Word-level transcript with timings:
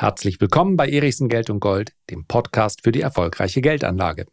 Herzlich 0.00 0.40
willkommen 0.40 0.76
bei 0.76 0.88
Erichsen 0.88 1.28
Geld 1.28 1.50
und 1.50 1.58
Gold, 1.58 1.92
dem 2.08 2.24
Podcast 2.24 2.84
für 2.84 2.92
die 2.92 3.00
erfolgreiche 3.00 3.60
Geldanlage. 3.60 4.26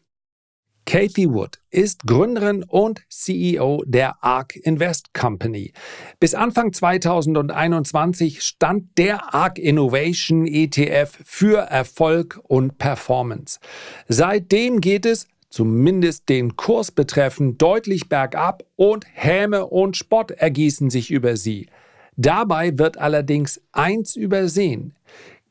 Kathy 0.86 1.28
Wood 1.28 1.60
ist 1.72 2.06
Gründerin 2.06 2.64
und 2.64 3.02
CEO 3.10 3.84
der 3.88 4.24
ARK 4.24 4.58
Invest 4.58 5.16
Company. 5.16 5.74
Bis 6.20 6.36
Anfang 6.36 6.72
2021 6.72 8.44
stand 8.44 8.96
der 9.00 9.34
ARK 9.34 9.58
Innovation 9.58 10.46
ETF 10.46 11.18
für 11.26 11.58
Erfolg 11.62 12.40
und 12.44 12.78
Performance. 12.78 13.60
Seitdem 14.08 14.82
geht 14.82 15.08
es 15.08 15.28
zumindest 15.50 16.30
den 16.30 16.58
Kurs 16.58 16.92
betreffend 16.92 17.60
deutlich 17.60 18.08
bergab 18.08 18.64
und 18.76 19.08
Häme 19.14 19.66
und 19.66 19.98
Spott 19.98 20.30
ergießen 20.30 20.92
sich 20.92 21.10
über 21.10 21.38
sie. 21.38 21.70
Dabei 22.18 22.78
wird 22.78 23.00
allerdings 23.00 23.62
eins 23.72 24.16
übersehen. 24.16 24.95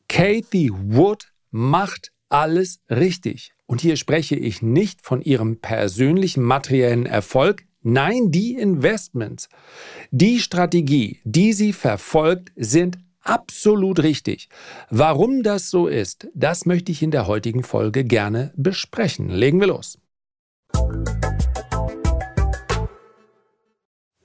Kathy 0.07 0.71
Wood 0.71 1.31
macht 1.51 2.11
alles 2.29 2.81
richtig. 2.89 3.53
Und 3.65 3.81
hier 3.81 3.95
spreche 3.95 4.35
ich 4.35 4.61
nicht 4.61 5.01
von 5.01 5.21
ihrem 5.21 5.59
persönlichen 5.59 6.43
materiellen 6.43 7.05
Erfolg, 7.05 7.63
nein, 7.81 8.31
die 8.31 8.53
Investments, 8.55 9.49
die 10.11 10.39
Strategie, 10.39 11.19
die 11.23 11.53
sie 11.53 11.73
verfolgt, 11.73 12.51
sind 12.55 12.97
absolut 13.21 14.03
richtig. 14.03 14.49
Warum 14.89 15.41
das 15.41 15.71
so 15.71 15.87
ist, 15.87 16.27
das 16.35 16.65
möchte 16.65 16.91
ich 16.91 17.01
in 17.01 17.11
der 17.11 17.25
heutigen 17.25 17.63
Folge 17.63 18.03
gerne 18.03 18.53
besprechen. 18.55 19.29
Legen 19.29 19.59
wir 19.59 19.67
los. 19.67 19.97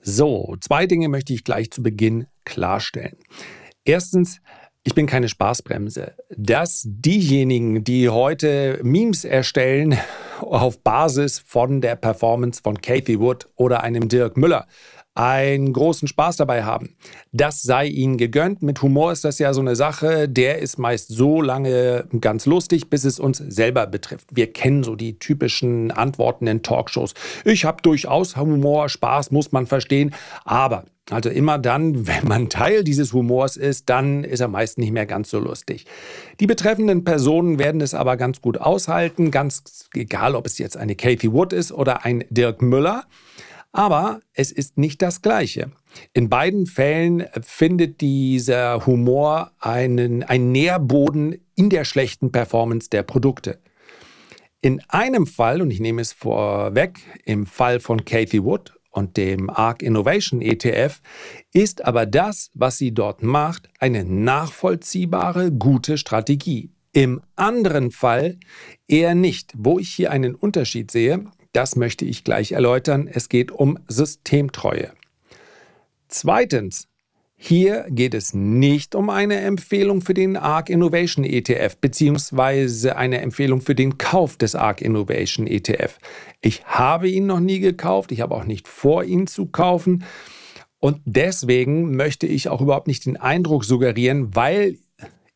So, 0.03 0.55
zwei 0.59 0.87
Dinge 0.87 1.09
möchte 1.09 1.33
ich 1.33 1.43
gleich 1.43 1.71
zu 1.71 1.83
Beginn 1.83 2.27
klarstellen. 2.43 3.17
Erstens, 3.85 4.41
ich 4.83 4.95
bin 4.95 5.05
keine 5.05 5.29
Spaßbremse. 5.29 6.13
Dass 6.35 6.83
diejenigen, 6.85 7.83
die 7.83 8.09
heute 8.09 8.79
Memes 8.83 9.25
erstellen 9.25 9.97
auf 10.39 10.79
Basis 10.79 11.39
von 11.39 11.81
der 11.81 11.95
Performance 11.95 12.61
von 12.63 12.81
Kathy 12.81 13.19
Wood 13.19 13.47
oder 13.55 13.83
einem 13.83 14.09
Dirk 14.09 14.37
Müller, 14.37 14.67
einen 15.13 15.73
großen 15.73 16.07
Spaß 16.07 16.37
dabei 16.37 16.63
haben. 16.63 16.95
Das 17.31 17.61
sei 17.61 17.85
ihnen 17.85 18.17
gegönnt. 18.17 18.61
Mit 18.61 18.81
Humor 18.81 19.11
ist 19.11 19.25
das 19.25 19.39
ja 19.39 19.53
so 19.53 19.59
eine 19.59 19.75
Sache. 19.75 20.29
Der 20.29 20.59
ist 20.59 20.79
meist 20.79 21.09
so 21.09 21.41
lange 21.41 22.05
ganz 22.21 22.45
lustig, 22.45 22.89
bis 22.89 23.03
es 23.03 23.19
uns 23.19 23.37
selber 23.37 23.87
betrifft. 23.87 24.27
Wir 24.31 24.51
kennen 24.51 24.83
so 24.83 24.95
die 24.95 25.19
typischen 25.19 25.91
Antworten 25.91 26.47
in 26.47 26.63
Talkshows. 26.63 27.13
Ich 27.43 27.65
habe 27.65 27.81
durchaus 27.81 28.37
Humor, 28.37 28.87
Spaß 28.87 29.31
muss 29.31 29.51
man 29.51 29.67
verstehen. 29.67 30.15
Aber 30.45 30.85
also 31.11 31.29
immer 31.29 31.57
dann, 31.57 32.07
wenn 32.07 32.27
man 32.27 32.49
Teil 32.49 32.83
dieses 32.83 33.13
Humors 33.13 33.57
ist, 33.57 33.89
dann 33.89 34.23
ist 34.23 34.39
er 34.39 34.47
meist 34.47 34.77
nicht 34.77 34.91
mehr 34.91 35.05
ganz 35.05 35.29
so 35.29 35.39
lustig. 35.39 35.85
Die 36.39 36.47
betreffenden 36.47 37.03
Personen 37.03 37.59
werden 37.59 37.81
es 37.81 37.93
aber 37.93 38.17
ganz 38.17 38.41
gut 38.41 38.59
aushalten, 38.59 39.31
ganz 39.31 39.89
egal, 39.93 40.35
ob 40.35 40.45
es 40.45 40.57
jetzt 40.57 40.77
eine 40.77 40.95
Kathy 40.95 41.31
Wood 41.31 41.53
ist 41.53 41.71
oder 41.71 42.05
ein 42.05 42.23
Dirk 42.29 42.61
Müller. 42.61 43.05
Aber 43.73 44.19
es 44.33 44.51
ist 44.51 44.77
nicht 44.77 45.01
das 45.01 45.21
Gleiche. 45.21 45.71
In 46.13 46.29
beiden 46.29 46.65
Fällen 46.65 47.25
findet 47.41 48.01
dieser 48.01 48.85
Humor 48.85 49.51
einen, 49.59 50.23
einen 50.23 50.51
Nährboden 50.51 51.37
in 51.55 51.69
der 51.69 51.85
schlechten 51.85 52.31
Performance 52.31 52.89
der 52.89 53.03
Produkte. 53.03 53.59
In 54.61 54.81
einem 54.89 55.25
Fall, 55.25 55.61
und 55.61 55.71
ich 55.71 55.79
nehme 55.79 56.01
es 56.01 56.11
vorweg, 56.11 56.99
im 57.25 57.45
Fall 57.45 57.79
von 57.79 58.03
Kathy 58.05 58.43
Wood 58.43 58.73
und 58.91 59.17
dem 59.17 59.49
ARC 59.49 59.81
Innovation 59.81 60.41
ETF, 60.41 61.01
ist 61.53 61.83
aber 61.85 62.05
das, 62.05 62.51
was 62.53 62.77
sie 62.77 62.93
dort 62.93 63.23
macht, 63.23 63.69
eine 63.79 64.03
nachvollziehbare, 64.05 65.51
gute 65.51 65.97
Strategie. 65.97 66.69
Im 66.93 67.21
anderen 67.35 67.91
Fall 67.91 68.37
eher 68.87 69.15
nicht. 69.15 69.53
Wo 69.55 69.79
ich 69.79 69.89
hier 69.89 70.11
einen 70.11 70.35
Unterschied 70.35 70.91
sehe, 70.91 71.25
das 71.53 71.75
möchte 71.75 72.05
ich 72.05 72.23
gleich 72.23 72.51
erläutern. 72.51 73.07
Es 73.11 73.29
geht 73.29 73.51
um 73.51 73.79
Systemtreue. 73.87 74.91
Zweitens, 76.07 76.89
hier 77.43 77.87
geht 77.89 78.13
es 78.13 78.35
nicht 78.35 78.93
um 78.93 79.09
eine 79.09 79.37
Empfehlung 79.37 80.01
für 80.01 80.13
den 80.13 80.37
ARC 80.37 80.69
Innovation 80.69 81.25
ETF 81.25 81.75
beziehungsweise 81.77 82.97
eine 82.97 83.19
Empfehlung 83.19 83.61
für 83.61 83.73
den 83.73 83.97
Kauf 83.97 84.37
des 84.37 84.53
ARC 84.53 84.79
Innovation 84.79 85.47
ETF. 85.47 85.97
Ich 86.41 86.63
habe 86.65 87.09
ihn 87.09 87.25
noch 87.25 87.39
nie 87.39 87.59
gekauft, 87.59 88.11
ich 88.11 88.21
habe 88.21 88.35
auch 88.35 88.43
nicht 88.43 88.67
vor, 88.67 89.03
ihn 89.03 89.25
zu 89.25 89.47
kaufen. 89.47 90.03
Und 90.77 91.01
deswegen 91.05 91.95
möchte 91.95 92.27
ich 92.27 92.47
auch 92.47 92.61
überhaupt 92.61 92.85
nicht 92.85 93.07
den 93.07 93.17
Eindruck 93.17 93.65
suggerieren, 93.65 94.35
weil 94.35 94.77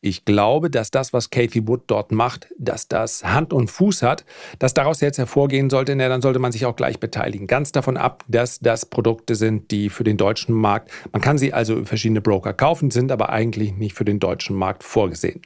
ich 0.00 0.24
glaube, 0.24 0.70
dass 0.70 0.90
das, 0.90 1.12
was 1.12 1.30
Kathy 1.30 1.66
Wood 1.66 1.82
dort 1.86 2.12
macht, 2.12 2.48
dass 2.58 2.86
das 2.86 3.24
Hand 3.24 3.52
und 3.52 3.70
Fuß 3.70 4.02
hat, 4.02 4.24
dass 4.58 4.74
daraus 4.74 5.00
jetzt 5.00 5.18
hervorgehen 5.18 5.70
sollte, 5.70 5.96
na, 5.96 6.08
dann 6.08 6.22
sollte 6.22 6.38
man 6.38 6.52
sich 6.52 6.66
auch 6.66 6.76
gleich 6.76 7.00
beteiligen. 7.00 7.46
Ganz 7.46 7.72
davon 7.72 7.96
ab, 7.96 8.24
dass 8.28 8.60
das 8.60 8.86
Produkte 8.86 9.34
sind, 9.34 9.70
die 9.70 9.88
für 9.88 10.04
den 10.04 10.16
deutschen 10.16 10.54
Markt, 10.54 10.90
man 11.12 11.22
kann 11.22 11.38
sie 11.38 11.52
also 11.52 11.84
verschiedene 11.84 12.20
Broker 12.20 12.52
kaufen, 12.52 12.90
sind 12.90 13.10
aber 13.10 13.30
eigentlich 13.30 13.74
nicht 13.74 13.94
für 13.94 14.04
den 14.04 14.20
deutschen 14.20 14.56
Markt 14.56 14.84
vorgesehen. 14.84 15.40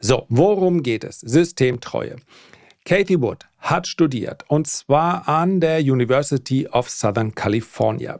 So, 0.00 0.26
worum 0.28 0.82
geht 0.82 1.04
es? 1.04 1.20
Systemtreue. 1.20 2.16
Katie 2.88 3.20
Wood 3.20 3.44
hat 3.58 3.86
studiert 3.86 4.46
und 4.48 4.66
zwar 4.66 5.28
an 5.28 5.60
der 5.60 5.80
University 5.80 6.66
of 6.68 6.88
Southern 6.88 7.34
California. 7.34 8.18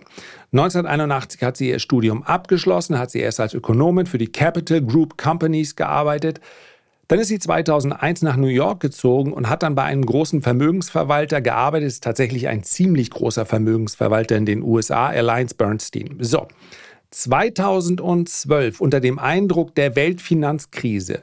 1981 0.52 1.42
hat 1.42 1.56
sie 1.56 1.70
ihr 1.70 1.78
Studium 1.78 2.22
abgeschlossen, 2.22 2.98
hat 2.98 3.10
sie 3.10 3.20
erst 3.20 3.40
als 3.40 3.54
Ökonomin 3.54 4.04
für 4.04 4.18
die 4.18 4.30
Capital 4.30 4.82
Group 4.82 5.16
Companies 5.16 5.74
gearbeitet. 5.74 6.42
Dann 7.06 7.18
ist 7.18 7.28
sie 7.28 7.38
2001 7.38 8.20
nach 8.20 8.36
New 8.36 8.48
York 8.48 8.80
gezogen 8.80 9.32
und 9.32 9.48
hat 9.48 9.62
dann 9.62 9.74
bei 9.74 9.84
einem 9.84 10.04
großen 10.04 10.42
Vermögensverwalter 10.42 11.40
gearbeitet. 11.40 11.88
Ist 11.88 12.04
tatsächlich 12.04 12.48
ein 12.48 12.62
ziemlich 12.62 13.08
großer 13.08 13.46
Vermögensverwalter 13.46 14.36
in 14.36 14.44
den 14.44 14.62
USA, 14.62 15.06
Alliance 15.06 15.54
Bernstein. 15.54 16.18
So, 16.20 16.46
2012 17.12 18.82
unter 18.82 19.00
dem 19.00 19.18
Eindruck 19.18 19.74
der 19.76 19.96
Weltfinanzkrise 19.96 21.22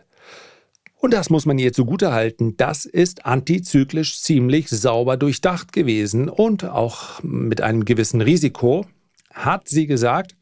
und 1.06 1.14
das 1.14 1.30
muss 1.30 1.46
man 1.46 1.60
ihr 1.60 1.72
zugutehalten. 1.72 2.58
Das 2.58 2.86
ist 2.86 3.28
antizyklisch 3.28 4.20
ziemlich 4.20 4.70
sauber 4.70 5.18
durchdacht 5.18 5.72
gewesen 5.72 6.30
und 6.30 6.66
auch 6.66 7.22
mit 7.22 7.62
einem 7.62 7.86
gewissen 7.86 8.22
Risiko 8.22 8.88
hat 9.32 9.70
sie 9.70 9.86
gesagt, 9.86 10.36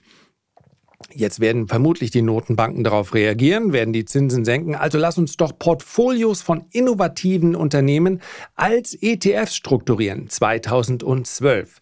Jetzt 1.13 1.41
werden 1.41 1.67
vermutlich 1.67 2.11
die 2.11 2.21
Notenbanken 2.21 2.85
darauf 2.85 3.13
reagieren, 3.13 3.73
werden 3.73 3.91
die 3.93 4.05
Zinsen 4.05 4.45
senken. 4.45 4.73
Also 4.73 4.97
lass 4.97 5.17
uns 5.17 5.35
doch 5.35 5.59
Portfolios 5.59 6.41
von 6.41 6.65
innovativen 6.71 7.57
Unternehmen 7.57 8.21
als 8.55 8.97
ETFs 8.99 9.53
strukturieren. 9.53 10.29
2012. 10.29 11.81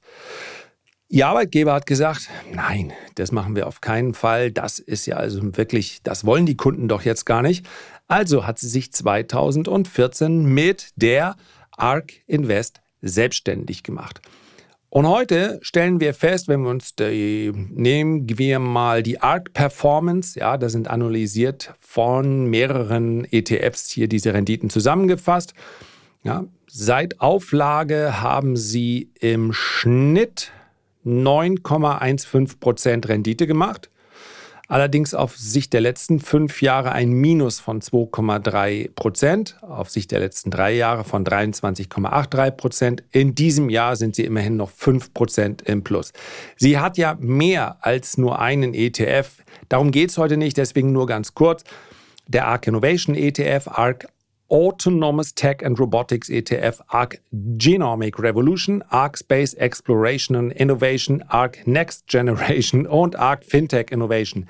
Ihr 1.14 1.28
Arbeitgeber 1.28 1.74
hat 1.74 1.86
gesagt, 1.86 2.30
nein, 2.54 2.94
das 3.16 3.34
machen 3.34 3.54
wir 3.56 3.68
auf 3.68 3.82
keinen 3.82 4.14
Fall. 4.14 4.50
Das 4.50 4.80
ist 4.80 5.06
ja 5.06 5.18
also 5.18 5.42
wirklich, 5.58 6.02
das 6.04 6.26
wollen 6.26 6.46
die 6.46 6.56
Kunden 6.56 6.88
doch 6.88 7.04
jetzt 7.04 7.26
gar 7.26 7.42
nicht. 7.42 7.68
Also 8.12 8.46
hat 8.46 8.60
sie 8.60 8.68
sich 8.68 8.92
2014 8.92 10.44
mit 10.44 10.90
der 10.98 11.38
ARK 11.78 12.12
Invest 12.28 12.82
selbstständig 13.02 13.84
gemacht. 13.84 14.20
Und 14.90 15.08
heute 15.08 15.60
stellen 15.62 16.02
wir 16.02 16.14
fest, 16.14 16.50
wenn 16.50 16.64
wir 16.64 16.72
uns 16.72 16.94
die, 16.94 17.54
nehmen 17.54 18.28
wir 18.38 18.60
mal 18.60 19.02
die 19.02 19.22
ARC 19.22 19.54
Performance, 19.54 20.38
ja, 20.38 20.58
da 20.58 20.68
sind 20.68 20.90
analysiert 20.90 21.74
von 21.80 22.48
mehreren 22.48 23.24
ETFs 23.32 23.90
hier 23.90 24.10
diese 24.10 24.34
Renditen 24.34 24.70
zusammengefasst. 24.70 25.54
Ja, 26.26 26.44
seit 26.68 27.22
Auflage 27.22 28.20
haben 28.20 28.58
sie 28.58 29.10
im 29.22 29.54
Schnitt 29.54 30.52
9,15% 31.06 33.08
Rendite 33.08 33.48
gemacht 33.48 33.90
allerdings 34.72 35.14
auf 35.14 35.36
Sicht 35.36 35.74
der 35.74 35.82
letzten 35.82 36.22
fünf 36.22 36.62
Jahre 36.62 36.94
ein 36.94 37.12
Minus 37.12 37.60
von 37.60 37.82
2,3 37.82 38.90
Prozent, 38.96 39.58
auf 39.62 39.90
Sicht 39.90 40.12
der 40.12 40.22
letzten 40.22 40.50
drei 40.50 40.72
Jahre 40.74 41.04
von 41.04 41.26
23,83 41.26 42.52
Prozent. 42.52 43.04
In 43.12 43.36
diesem 43.36 43.70
Jahr 43.70 43.98
sind 43.98 44.16
sie 44.16 44.24
immerhin 44.24 44.56
noch 44.56 44.70
5 44.70 45.14
Prozent 45.14 45.62
im 45.64 45.84
Plus. 45.84 46.14
Sie 46.56 46.80
hat 46.80 46.98
ja 46.98 47.18
mehr 47.20 47.78
als 47.82 48.18
nur 48.18 48.40
einen 48.40 48.74
ETF. 48.74 49.44
Darum 49.68 49.92
geht 49.92 50.10
es 50.10 50.18
heute 50.18 50.38
nicht, 50.38 50.56
deswegen 50.56 50.94
nur 50.94 51.06
ganz 51.06 51.36
kurz. 51.36 51.66
Der 52.28 52.48
ARC 52.48 52.68
Innovation 52.68 53.14
ETF, 53.14 53.68
ARC 53.68 54.08
Autonomous 54.52 55.34
Tech 55.34 55.64
and 55.64 55.80
Robotics 55.80 56.30
ETF, 56.30 56.82
ARC 56.90 57.22
Genomic 57.32 58.20
Revolution, 58.20 58.84
ARC 58.90 59.18
Space 59.18 59.54
Exploration 59.54 60.36
and 60.36 60.52
Innovation, 60.52 61.24
ARC 61.30 61.66
Next 61.66 62.08
Generation 62.08 62.86
und 62.88 63.16
ARC 63.16 63.46
Fintech 63.46 63.92
Innovation. 63.92 64.48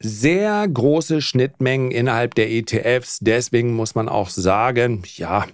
Sehr 0.00 0.66
große 0.66 1.20
Schnittmengen 1.20 1.90
innerhalb 1.90 2.34
der 2.34 2.50
ETFs. 2.50 3.18
Deswegen 3.20 3.74
muss 3.74 3.94
man 3.94 4.08
auch 4.08 4.30
sagen, 4.30 5.02
ja, 5.16 5.46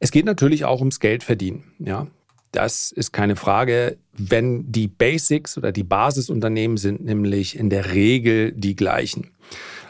es 0.00 0.10
geht 0.10 0.26
natürlich 0.26 0.64
auch 0.64 0.80
ums 0.80 1.00
Geld 1.00 1.22
verdienen. 1.22 1.72
Ja, 1.78 2.08
das 2.52 2.90
ist 2.90 3.12
keine 3.12 3.36
Frage, 3.36 3.96
wenn 4.12 4.70
die 4.72 4.88
Basics 4.88 5.56
oder 5.56 5.72
die 5.72 5.84
Basisunternehmen 5.84 6.76
sind 6.76 7.04
nämlich 7.04 7.58
in 7.58 7.70
der 7.70 7.92
Regel 7.92 8.52
die 8.52 8.74
gleichen. 8.74 9.30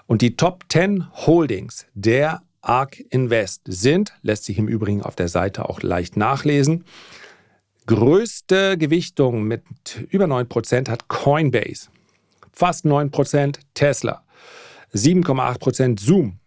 Und 0.06 0.22
die 0.22 0.36
Top 0.36 0.64
10 0.68 1.06
Holdings 1.26 1.86
der 1.94 2.42
ARK 2.66 3.00
Invest 3.10 3.62
sind, 3.66 4.12
lässt 4.22 4.44
sich 4.44 4.58
im 4.58 4.68
Übrigen 4.68 5.02
auf 5.02 5.14
der 5.14 5.28
Seite 5.28 5.68
auch 5.68 5.82
leicht 5.82 6.16
nachlesen, 6.16 6.84
größte 7.86 8.76
Gewichtung 8.76 9.44
mit 9.44 9.62
über 10.10 10.24
9% 10.24 10.90
hat 10.90 11.08
Coinbase, 11.08 11.88
fast 12.52 12.84
9% 12.84 13.58
Tesla, 13.74 14.24
7,8% 14.94 16.00
Zoom, 16.00 16.40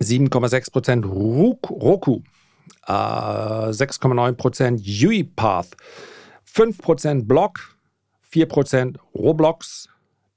7,6% 0.00 1.06
Roku, 1.06 2.22
äh, 2.86 2.92
6,9% 2.92 4.80
UiPath, 5.06 5.76
5% 6.44 7.28
Block, 7.28 7.76
4% 8.32 8.98
Roblox, 9.14 9.88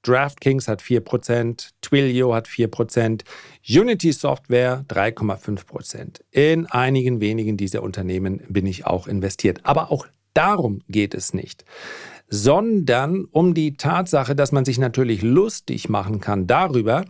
DraftKings 0.06 0.68
hat 0.68 0.82
4%, 0.82 1.70
Twilio 1.80 2.34
hat 2.34 2.46
4%, 2.46 3.22
Unity 3.68 4.12
Software 4.12 4.84
3,5%. 4.88 6.20
In 6.30 6.66
einigen 6.66 7.20
wenigen 7.20 7.56
dieser 7.56 7.82
Unternehmen 7.82 8.42
bin 8.48 8.66
ich 8.66 8.86
auch 8.86 9.06
investiert. 9.06 9.60
Aber 9.64 9.90
auch 9.90 10.06
darum 10.34 10.82
geht 10.88 11.14
es 11.14 11.34
nicht, 11.34 11.64
sondern 12.28 13.24
um 13.24 13.54
die 13.54 13.76
Tatsache, 13.76 14.34
dass 14.34 14.52
man 14.52 14.64
sich 14.64 14.78
natürlich 14.78 15.22
lustig 15.22 15.88
machen 15.88 16.20
kann 16.20 16.46
darüber, 16.46 17.04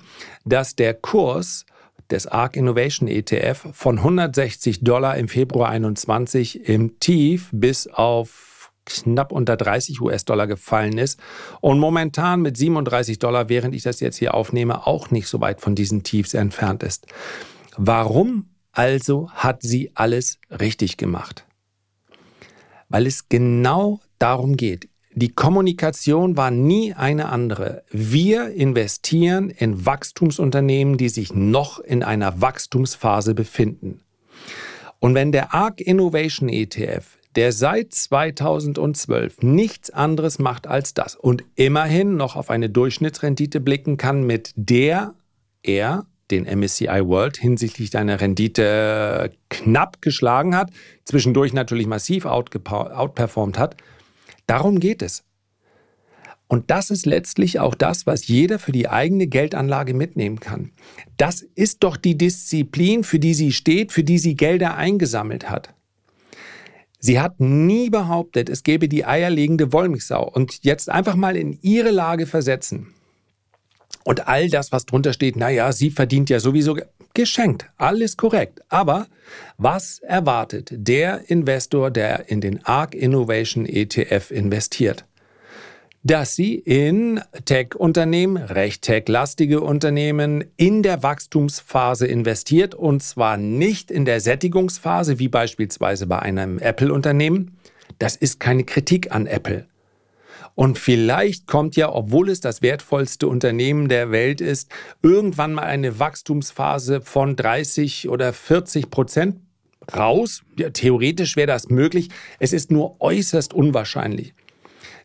dass 0.45 0.77
der 0.77 0.95
Kurs 0.95 1.67
des 2.11 2.27
ARK 2.27 2.57
Innovation 2.57 3.09
ETF 3.09 3.69
von 3.73 3.99
160 3.99 4.85
Dollar 4.85 5.17
im 5.17 5.29
Februar 5.29 5.71
21 5.71 6.69
im 6.69 7.01
Tief 7.01 7.49
bis 7.53 7.87
auf 7.87 8.54
knapp 8.85 9.33
unter 9.33 9.57
30 9.57 10.01
US-Dollar 10.01 10.47
gefallen 10.47 10.99
ist 10.99 11.21
und 11.61 11.79
momentan 11.79 12.43
mit 12.43 12.57
37 12.57 13.19
Dollar, 13.19 13.49
während 13.49 13.75
ich 13.75 13.83
das 13.83 14.01
jetzt 14.01 14.17
hier 14.17 14.35
aufnehme, 14.35 14.87
auch 14.87 15.11
nicht 15.11 15.29
so 15.29 15.41
weit 15.41 15.61
von 15.61 15.75
diesen 15.75 16.03
Tiefs 16.03 16.35
entfernt 16.35 16.83
ist. 16.83 17.07
Warum 17.77 18.51
also 18.73 19.31
hat 19.31 19.63
sie 19.63 19.93
alles 19.95 20.39
richtig 20.51 20.97
gemacht? 20.97 21.45
Weil 22.89 23.07
es 23.07 23.29
genau 23.29 24.01
darum 24.19 24.57
geht. 24.57 24.89
Die 25.17 25.29
Kommunikation 25.29 26.37
war 26.37 26.51
nie 26.51 26.93
eine 26.93 27.29
andere. 27.29 27.85
Wir 27.91 28.49
investieren 28.49 29.49
in 29.49 29.87
Wachstumsunternehmen, 29.87 30.97
die 30.97 31.09
sich 31.09 31.33
noch 31.33 31.79
in 31.79 32.03
einer 32.03 32.41
Wachstumsphase 32.41 33.35
befinden. 33.35 34.01
Und 34.99 35.15
wenn 35.15 35.31
der 35.31 35.55
ARC 35.55 35.81
Innovation 35.81 36.49
ETF 36.49 37.19
der 37.37 37.53
seit 37.53 37.93
2012 37.93 39.43
nichts 39.43 39.91
anderes 39.91 40.39
macht 40.39 40.67
als 40.67 40.95
das 40.95 41.17
und 41.17 41.45
immerhin 41.57 42.17
noch 42.17 42.37
auf 42.37 42.51
eine 42.51 42.71
Durchschnittsrendite 42.71 43.61
blicken 43.61 43.97
kann, 43.97 44.25
mit 44.25 44.53
der 44.57 45.15
er 45.63 46.07
den 46.31 46.45
MSCI 46.45 47.07
World 47.07 47.37
hinsichtlich 47.37 47.91
seiner 47.91 48.21
Rendite 48.21 49.33
knapp 49.51 50.01
geschlagen 50.01 50.57
hat, 50.57 50.71
zwischendurch 51.05 51.53
natürlich 51.53 51.87
massiv 51.87 52.25
outperformt 52.25 53.59
hat. 53.59 53.77
Darum 54.47 54.81
geht 54.81 55.03
es. 55.03 55.25
Und 56.47 56.71
das 56.71 56.91
ist 56.91 57.07
letztlich 57.07 57.59
auch 57.59 57.75
das, 57.75 58.07
was 58.07 58.29
jeder 58.29 58.59
für 58.59 58.73
die 58.73 58.89
eigene 58.89 59.27
Geldanlage 59.27 59.95
mitnehmen 59.95 60.41
kann. 60.41 60.73
Das 61.17 61.43
ist 61.43 61.83
doch 61.83 61.97
die 61.97 62.17
Disziplin, 62.17 63.03
für 63.03 63.19
die 63.19 63.35
sie 63.35 63.53
steht, 63.53 63.93
für 63.93 64.05
die 64.05 64.19
sie 64.19 64.35
Gelder 64.35 64.77
eingesammelt 64.77 65.51
hat. 65.51 65.75
Sie 67.07 67.21
hat 67.21 67.39
nie 67.39 67.91
behauptet, 67.91 68.49
es 68.49 68.63
gäbe 68.63 68.89
die 68.89 69.05
eierlegende 69.05 69.75
Wollmilchsau. 69.75 70.27
Und 70.27 70.65
jetzt 70.65 70.89
einfach 70.89 71.17
mal 71.17 71.37
in 71.37 71.59
ihre 71.61 71.91
Lage 71.91 72.25
versetzen. 72.25 72.95
Und 74.05 74.27
all 74.27 74.49
das, 74.49 74.73
was 74.73 74.87
drunter 74.87 75.13
steht, 75.13 75.37
naja, 75.37 75.71
sie 75.73 75.91
verdient 75.91 76.31
ja 76.31 76.41
sowieso 76.41 76.79
geschenkt. 77.13 77.67
Alles 77.77 78.17
korrekt. 78.17 78.63
Aber 78.71 79.07
was 79.59 79.99
erwartet 79.99 80.71
der 80.73 81.29
Investor, 81.29 81.91
der 81.91 82.31
in 82.31 82.41
den 82.41 82.65
ARC 82.65 82.95
Innovation 82.95 83.67
ETF 83.67 84.31
investiert? 84.31 85.05
Dass 86.05 86.37
sie 86.37 86.55
in 86.57 87.21
Tech-Unternehmen, 87.47 88.37
recht 88.37 88.83
tech-lastige 88.83 89.63
Unternehmen, 89.63 90.45
in 90.59 90.83
der 90.83 91.03
Wachstumsphase 91.03 92.07
investiert 92.07 92.75
und 92.75 93.03
zwar 93.03 93.39
nicht 93.39 93.91
in 93.91 94.05
der 94.05 94.21
Sättigungsphase, 94.21 95.19
wie 95.19 95.29
beispielsweise 95.29 96.07
bei 96.07 96.19
einem 96.19 96.59
Apple-Unternehmen. 96.59 97.57
Das 97.99 98.17
ist 98.17 98.39
keine 98.39 98.65
Kritik 98.65 99.13
an 99.13 99.27
Apple. 99.27 99.67
Und 100.55 100.79
vielleicht 100.79 101.47
kommt 101.47 101.75
ja, 101.75 101.91
obwohl 101.91 102.29
es 102.29 102.41
das 102.41 102.61
wertvollste 102.61 103.27
Unternehmen 103.27 103.89
der 103.89 104.11
Welt 104.11 104.43
ist, 104.43 104.71
irgendwann 105.03 105.55
mal 105.55 105.65
eine 105.65 105.99
Wachstumsphase 105.99 107.01
von 107.01 107.35
30 107.35 108.11
oder 108.11 108.35
40 108.35 108.91
Prozent 108.91 109.37
raus. 109.97 110.43
Ja, 110.59 110.69
theoretisch 110.69 111.37
wäre 111.37 111.47
das 111.47 111.71
möglich. 111.71 112.11
Es 112.39 112.53
ist 112.53 112.71
nur 112.71 113.01
äußerst 113.01 113.55
unwahrscheinlich. 113.55 114.35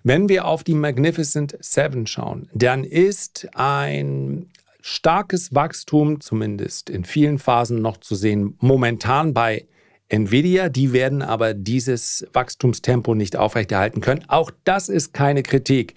Wenn 0.04 0.30
wir 0.30 0.46
auf 0.46 0.64
die 0.64 0.76
Magnificent 0.76 1.58
Seven 1.60 2.08
schauen, 2.08 2.50
dann 2.54 2.86
ist 2.86 3.50
ein 3.54 4.50
starkes 4.80 5.54
Wachstum, 5.54 6.22
zumindest 6.22 6.90
in 6.90 7.04
vielen 7.04 7.38
Phasen 7.38 7.82
noch 7.82 7.98
zu 7.98 8.16
sehen, 8.16 8.56
momentan 8.62 9.34
bei 9.34 9.68
Nvidia. 10.08 10.70
Die 10.70 10.94
werden 10.94 11.22
aber 11.22 11.54
dieses 11.54 12.26
Wachstumstempo 12.32 13.14
nicht 13.14 13.36
aufrechterhalten 13.36 14.00
können. 14.00 14.24
Auch 14.30 14.52
das 14.64 14.88
ist 14.88 15.14
keine 15.14 15.44
Kritik. 15.44 15.96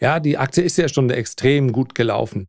Ja, 0.00 0.18
die 0.18 0.38
Aktie 0.38 0.64
ist 0.64 0.78
ja 0.78 0.88
schon 0.88 1.10
extrem 1.10 1.72
gut 1.72 1.94
gelaufen. 1.94 2.48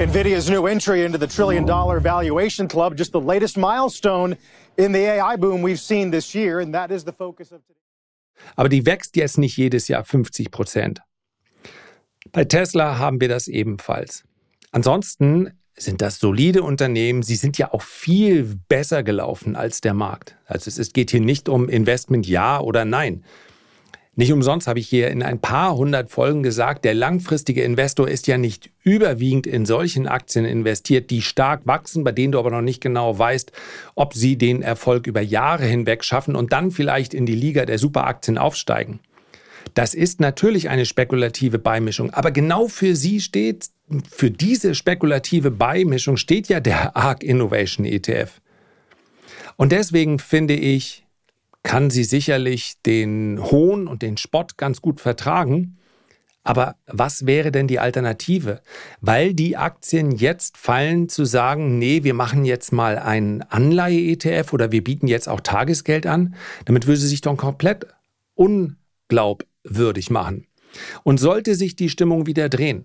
Nvidia's 0.00 0.50
new 0.50 0.66
entry 0.66 1.04
into 1.04 1.18
the 1.18 1.28
trillion 1.28 1.64
dollar 1.64 2.02
valuation 2.02 2.66
club, 2.66 2.98
just 2.98 3.12
the 3.12 3.20
latest 3.20 3.56
milestone 3.56 4.36
in 4.76 4.92
the 4.92 5.06
AI 5.06 5.36
boom 5.36 5.62
we've 5.62 5.80
seen 5.80 6.10
this 6.10 6.34
year, 6.34 6.58
and 6.58 6.74
that 6.74 6.90
is 6.90 7.04
the 7.04 7.12
focus 7.12 7.52
of 7.52 7.64
today. 7.68 7.83
Aber 8.56 8.68
die 8.68 8.86
wächst 8.86 9.16
jetzt 9.16 9.38
nicht 9.38 9.56
jedes 9.56 9.88
Jahr 9.88 10.04
50 10.04 10.50
Prozent. 10.50 11.02
Bei 12.32 12.44
Tesla 12.44 12.98
haben 12.98 13.20
wir 13.20 13.28
das 13.28 13.48
ebenfalls. 13.48 14.24
Ansonsten 14.72 15.52
sind 15.76 16.00
das 16.02 16.18
solide 16.18 16.62
Unternehmen. 16.62 17.22
Sie 17.22 17.36
sind 17.36 17.58
ja 17.58 17.72
auch 17.72 17.82
viel 17.82 18.58
besser 18.68 19.02
gelaufen 19.02 19.56
als 19.56 19.80
der 19.80 19.94
Markt. 19.94 20.36
Also 20.46 20.70
es 20.70 20.92
geht 20.92 21.10
hier 21.10 21.20
nicht 21.20 21.48
um 21.48 21.68
Investment 21.68 22.26
ja 22.26 22.60
oder 22.60 22.84
nein. 22.84 23.24
Nicht 24.16 24.32
umsonst 24.32 24.68
habe 24.68 24.78
ich 24.78 24.88
hier 24.88 25.10
in 25.10 25.24
ein 25.24 25.40
paar 25.40 25.74
hundert 25.74 26.08
Folgen 26.08 26.44
gesagt, 26.44 26.84
der 26.84 26.94
langfristige 26.94 27.64
Investor 27.64 28.08
ist 28.08 28.28
ja 28.28 28.38
nicht 28.38 28.70
überwiegend 28.84 29.44
in 29.46 29.66
solchen 29.66 30.06
Aktien 30.06 30.44
investiert, 30.44 31.10
die 31.10 31.20
stark 31.20 31.62
wachsen, 31.66 32.04
bei 32.04 32.12
denen 32.12 32.30
du 32.30 32.38
aber 32.38 32.50
noch 32.50 32.62
nicht 32.62 32.80
genau 32.80 33.18
weißt, 33.18 33.50
ob 33.96 34.14
sie 34.14 34.36
den 34.38 34.62
Erfolg 34.62 35.08
über 35.08 35.20
Jahre 35.20 35.64
hinweg 35.64 36.04
schaffen 36.04 36.36
und 36.36 36.52
dann 36.52 36.70
vielleicht 36.70 37.12
in 37.12 37.26
die 37.26 37.34
Liga 37.34 37.66
der 37.66 37.78
Superaktien 37.78 38.38
aufsteigen. 38.38 39.00
Das 39.74 39.94
ist 39.94 40.20
natürlich 40.20 40.68
eine 40.68 40.86
spekulative 40.86 41.58
Beimischung, 41.58 42.10
aber 42.10 42.30
genau 42.30 42.68
für 42.68 42.94
sie 42.94 43.20
steht, 43.20 43.70
für 44.08 44.30
diese 44.30 44.76
spekulative 44.76 45.50
Beimischung 45.50 46.16
steht 46.16 46.48
ja 46.48 46.60
der 46.60 46.96
ARC 46.96 47.24
Innovation 47.24 47.84
ETF. 47.84 48.40
Und 49.56 49.72
deswegen 49.72 50.20
finde 50.20 50.54
ich, 50.54 51.03
kann 51.64 51.90
sie 51.90 52.04
sicherlich 52.04 52.74
den 52.86 53.42
Hohn 53.42 53.88
und 53.88 54.02
den 54.02 54.16
Spott 54.16 54.56
ganz 54.56 54.80
gut 54.80 55.00
vertragen. 55.00 55.78
Aber 56.44 56.76
was 56.86 57.26
wäre 57.26 57.50
denn 57.50 57.66
die 57.66 57.78
Alternative? 57.78 58.60
Weil 59.00 59.32
die 59.32 59.56
Aktien 59.56 60.12
jetzt 60.12 60.58
fallen, 60.58 61.08
zu 61.08 61.24
sagen, 61.24 61.78
nee, 61.78 62.04
wir 62.04 62.12
machen 62.12 62.44
jetzt 62.44 62.70
mal 62.70 62.98
einen 62.98 63.40
Anleihe-ETF 63.42 64.52
oder 64.52 64.70
wir 64.70 64.84
bieten 64.84 65.08
jetzt 65.08 65.26
auch 65.26 65.40
Tagesgeld 65.40 66.06
an, 66.06 66.34
damit 66.66 66.86
würde 66.86 67.00
sie 67.00 67.08
sich 67.08 67.22
doch 67.22 67.36
komplett 67.38 67.86
unglaubwürdig 68.34 70.10
machen. 70.10 70.46
Und 71.02 71.18
sollte 71.18 71.54
sich 71.54 71.76
die 71.76 71.88
Stimmung 71.88 72.26
wieder 72.26 72.50
drehen, 72.50 72.84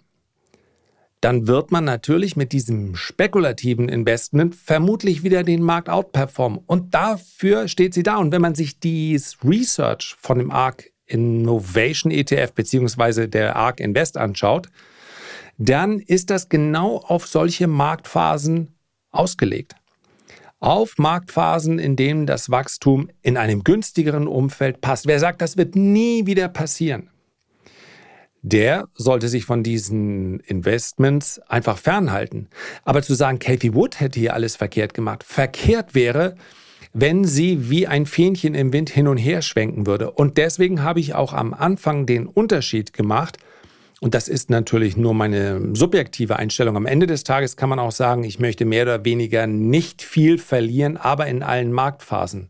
dann 1.22 1.48
wird 1.48 1.72
man 1.72 1.84
natürlich 1.84 2.36
mit 2.38 2.54
diesem 2.54 2.96
spekulativen 2.96 3.90
Investment 3.90 4.56
vermutlich 4.56 5.24
wieder 5.24 5.44
den 5.44 5.62
Markt 5.62 5.90
outperformen. 5.90 6.60
Und 6.66 6.94
dafür 6.94 7.68
steht 7.68 7.94
sie 7.94 8.04
da. 8.04 8.18
Und 8.18 8.32
wenn 8.32 8.42
man 8.42 8.56
sich 8.56 8.80
dieses 8.80 9.38
Research 9.44 10.16
von 10.20 10.38
dem 10.38 10.52
ARK 10.52 10.92
Innovation 11.06 12.12
ETF 12.12 12.54
bzw. 12.54 13.28
der 13.28 13.56
ARK 13.56 13.80
Invest 13.82 14.18
anschaut, 14.18 14.70
dann 15.58 16.00
ist 16.00 16.30
das 16.30 16.48
genau 16.48 16.98
auf 16.98 17.28
solche 17.28 17.68
Marktphasen 17.68 18.76
ausgelegt. 19.12 19.76
Auf 20.62 20.98
Marktphasen, 20.98 21.80
in 21.80 21.96
denen 21.96 22.28
das 22.28 22.50
Wachstum 22.50 23.10
in 23.22 23.36
einem 23.36 23.64
günstigeren 23.64 24.28
Umfeld 24.28 24.80
passt. 24.82 25.06
Wer 25.06 25.20
sagt, 25.20 25.42
das 25.42 25.58
wird 25.58 25.76
nie 25.76 26.26
wieder 26.26 26.48
passieren? 26.48 27.10
Der 28.42 28.88
sollte 28.96 29.28
sich 29.28 29.46
von 29.46 29.64
diesen 29.64 30.40
Investments 30.42 31.40
einfach 31.48 31.78
fernhalten. 31.78 32.48
Aber 32.84 33.02
zu 33.02 33.14
sagen, 33.14 33.40
Kathy 33.40 33.74
Wood 33.74 34.00
hätte 34.00 34.20
hier 34.20 34.34
alles 34.34 34.56
verkehrt 34.56 34.94
gemacht, 34.94 35.24
verkehrt 35.24 35.96
wäre, 35.96 36.36
wenn 36.94 37.26
sie 37.26 37.70
wie 37.70 37.88
ein 37.88 38.06
Fähnchen 38.06 38.56
im 38.56 38.74
Wind 38.74 38.90
hin 38.90 39.08
und 39.08 39.18
her 39.18 39.42
schwenken 39.42 39.86
würde. 39.86 40.12
Und 40.12 40.38
deswegen 40.38 40.82
habe 40.82 41.00
ich 41.00 41.14
auch 41.14 41.34
am 41.34 41.54
Anfang 41.54 42.06
den 42.06 42.28
Unterschied 42.28 42.94
gemacht 42.94 43.38
und 44.02 44.14
das 44.14 44.30
ist 44.30 44.50
natürlich 44.50 44.96
nur 44.96 45.14
meine 45.14 45.76
subjektive 45.76 46.38
Einstellung. 46.38 46.78
Am 46.78 46.86
Ende 46.86 47.06
des 47.06 47.24
Tages 47.24 47.58
kann 47.58 47.70
man 47.70 47.80
auch 47.80 47.92
sagen, 47.92 48.24
ich 48.24 48.40
möchte 48.40 48.64
mehr 48.64 48.84
oder 48.84 49.04
weniger 49.04 49.46
nicht 49.46 50.02
viel 50.02 50.38
verlieren, 50.38 50.96
aber 50.96 51.28
in 51.28 51.44
allen 51.44 51.74
Marktphasen. 51.74 52.50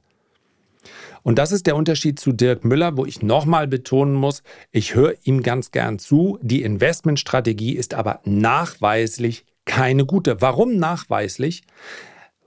Und 1.23 1.38
das 1.38 1.51
ist 1.51 1.67
der 1.67 1.75
Unterschied 1.75 2.19
zu 2.19 2.31
Dirk 2.31 2.65
Müller, 2.65 2.97
wo 2.97 3.05
ich 3.05 3.21
nochmal 3.21 3.67
betonen 3.67 4.13
muss, 4.13 4.43
ich 4.71 4.95
höre 4.95 5.15
ihm 5.23 5.43
ganz 5.43 5.71
gern 5.71 5.99
zu. 5.99 6.39
Die 6.41 6.61
Investmentstrategie 6.61 7.75
ist 7.75 7.93
aber 7.93 8.21
nachweislich 8.25 9.45
keine 9.65 10.05
gute. 10.05 10.41
Warum 10.41 10.77
nachweislich? 10.77 11.63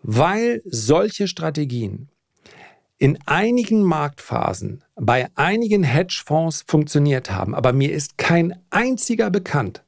Weil 0.03 0.63
solche 0.65 1.29
Strategien 1.29 2.09
in 2.99 3.19
einigen 3.27 3.83
Marktphasen 3.83 4.85
bei 4.95 5.29
einigen 5.35 5.83
Hedgefonds 5.83 6.65
funktioniert 6.67 7.33
haben, 7.33 7.55
aber 7.55 7.73
mir 7.73 7.93
ist 7.93 8.17
kein 8.17 8.55
einziger 8.71 9.31
bekannt. 9.31 9.83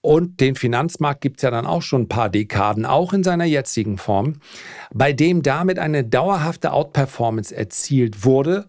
Und 0.00 0.40
den 0.40 0.54
Finanzmarkt 0.54 1.20
gibt 1.20 1.38
es 1.38 1.42
ja 1.42 1.50
dann 1.50 1.66
auch 1.66 1.82
schon 1.82 2.02
ein 2.02 2.08
paar 2.08 2.30
Dekaden, 2.30 2.86
auch 2.86 3.12
in 3.12 3.24
seiner 3.24 3.44
jetzigen 3.44 3.98
Form, 3.98 4.40
bei 4.94 5.12
dem 5.12 5.42
damit 5.42 5.78
eine 5.78 6.04
dauerhafte 6.04 6.72
Outperformance 6.72 7.54
erzielt 7.54 8.24
wurde, 8.24 8.68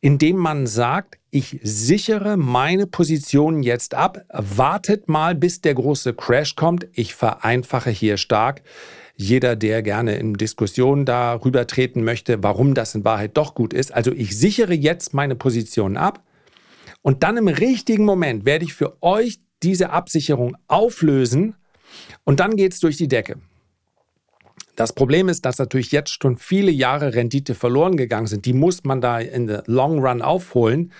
indem 0.00 0.36
man 0.36 0.66
sagt, 0.66 1.18
ich 1.30 1.60
sichere 1.62 2.36
meine 2.36 2.86
Position 2.86 3.62
jetzt 3.62 3.94
ab, 3.94 4.22
wartet 4.30 5.08
mal, 5.08 5.34
bis 5.34 5.60
der 5.60 5.74
große 5.74 6.14
Crash 6.14 6.56
kommt, 6.56 6.86
ich 6.92 7.14
vereinfache 7.14 7.90
hier 7.90 8.16
stark. 8.16 8.62
Jeder, 9.18 9.56
der 9.56 9.82
gerne 9.82 10.16
in 10.16 10.34
Diskussionen 10.34 11.06
darüber 11.06 11.66
treten 11.66 12.04
möchte, 12.04 12.42
warum 12.42 12.74
das 12.74 12.94
in 12.94 13.04
Wahrheit 13.04 13.36
doch 13.36 13.54
gut 13.54 13.72
ist. 13.72 13.94
Also 13.94 14.12
ich 14.12 14.38
sichere 14.38 14.74
jetzt 14.74 15.14
meine 15.14 15.36
Position 15.36 15.96
ab 15.96 16.22
und 17.00 17.22
dann 17.22 17.36
im 17.36 17.48
richtigen 17.48 18.04
Moment 18.04 18.44
werde 18.44 18.64
ich 18.64 18.74
für 18.74 19.02
euch 19.02 19.40
diese 19.62 19.90
Absicherung 19.90 20.56
auflösen 20.68 21.56
und 22.24 22.40
dann 22.40 22.56
geht 22.56 22.72
es 22.72 22.80
durch 22.80 22.96
die 22.96 23.08
Decke. 23.08 23.36
Das 24.76 24.92
Problem 24.92 25.30
ist, 25.30 25.46
dass 25.46 25.58
natürlich 25.58 25.90
jetzt 25.90 26.22
schon 26.22 26.36
viele 26.36 26.70
Jahre 26.70 27.14
Rendite 27.14 27.54
verloren 27.54 27.96
gegangen 27.96 28.26
sind. 28.26 28.44
Die 28.44 28.52
muss 28.52 28.84
man 28.84 29.00
da 29.00 29.18
in 29.18 29.48
the 29.48 29.58
long 29.66 29.98
run 29.98 30.20
aufholen. 30.20 30.92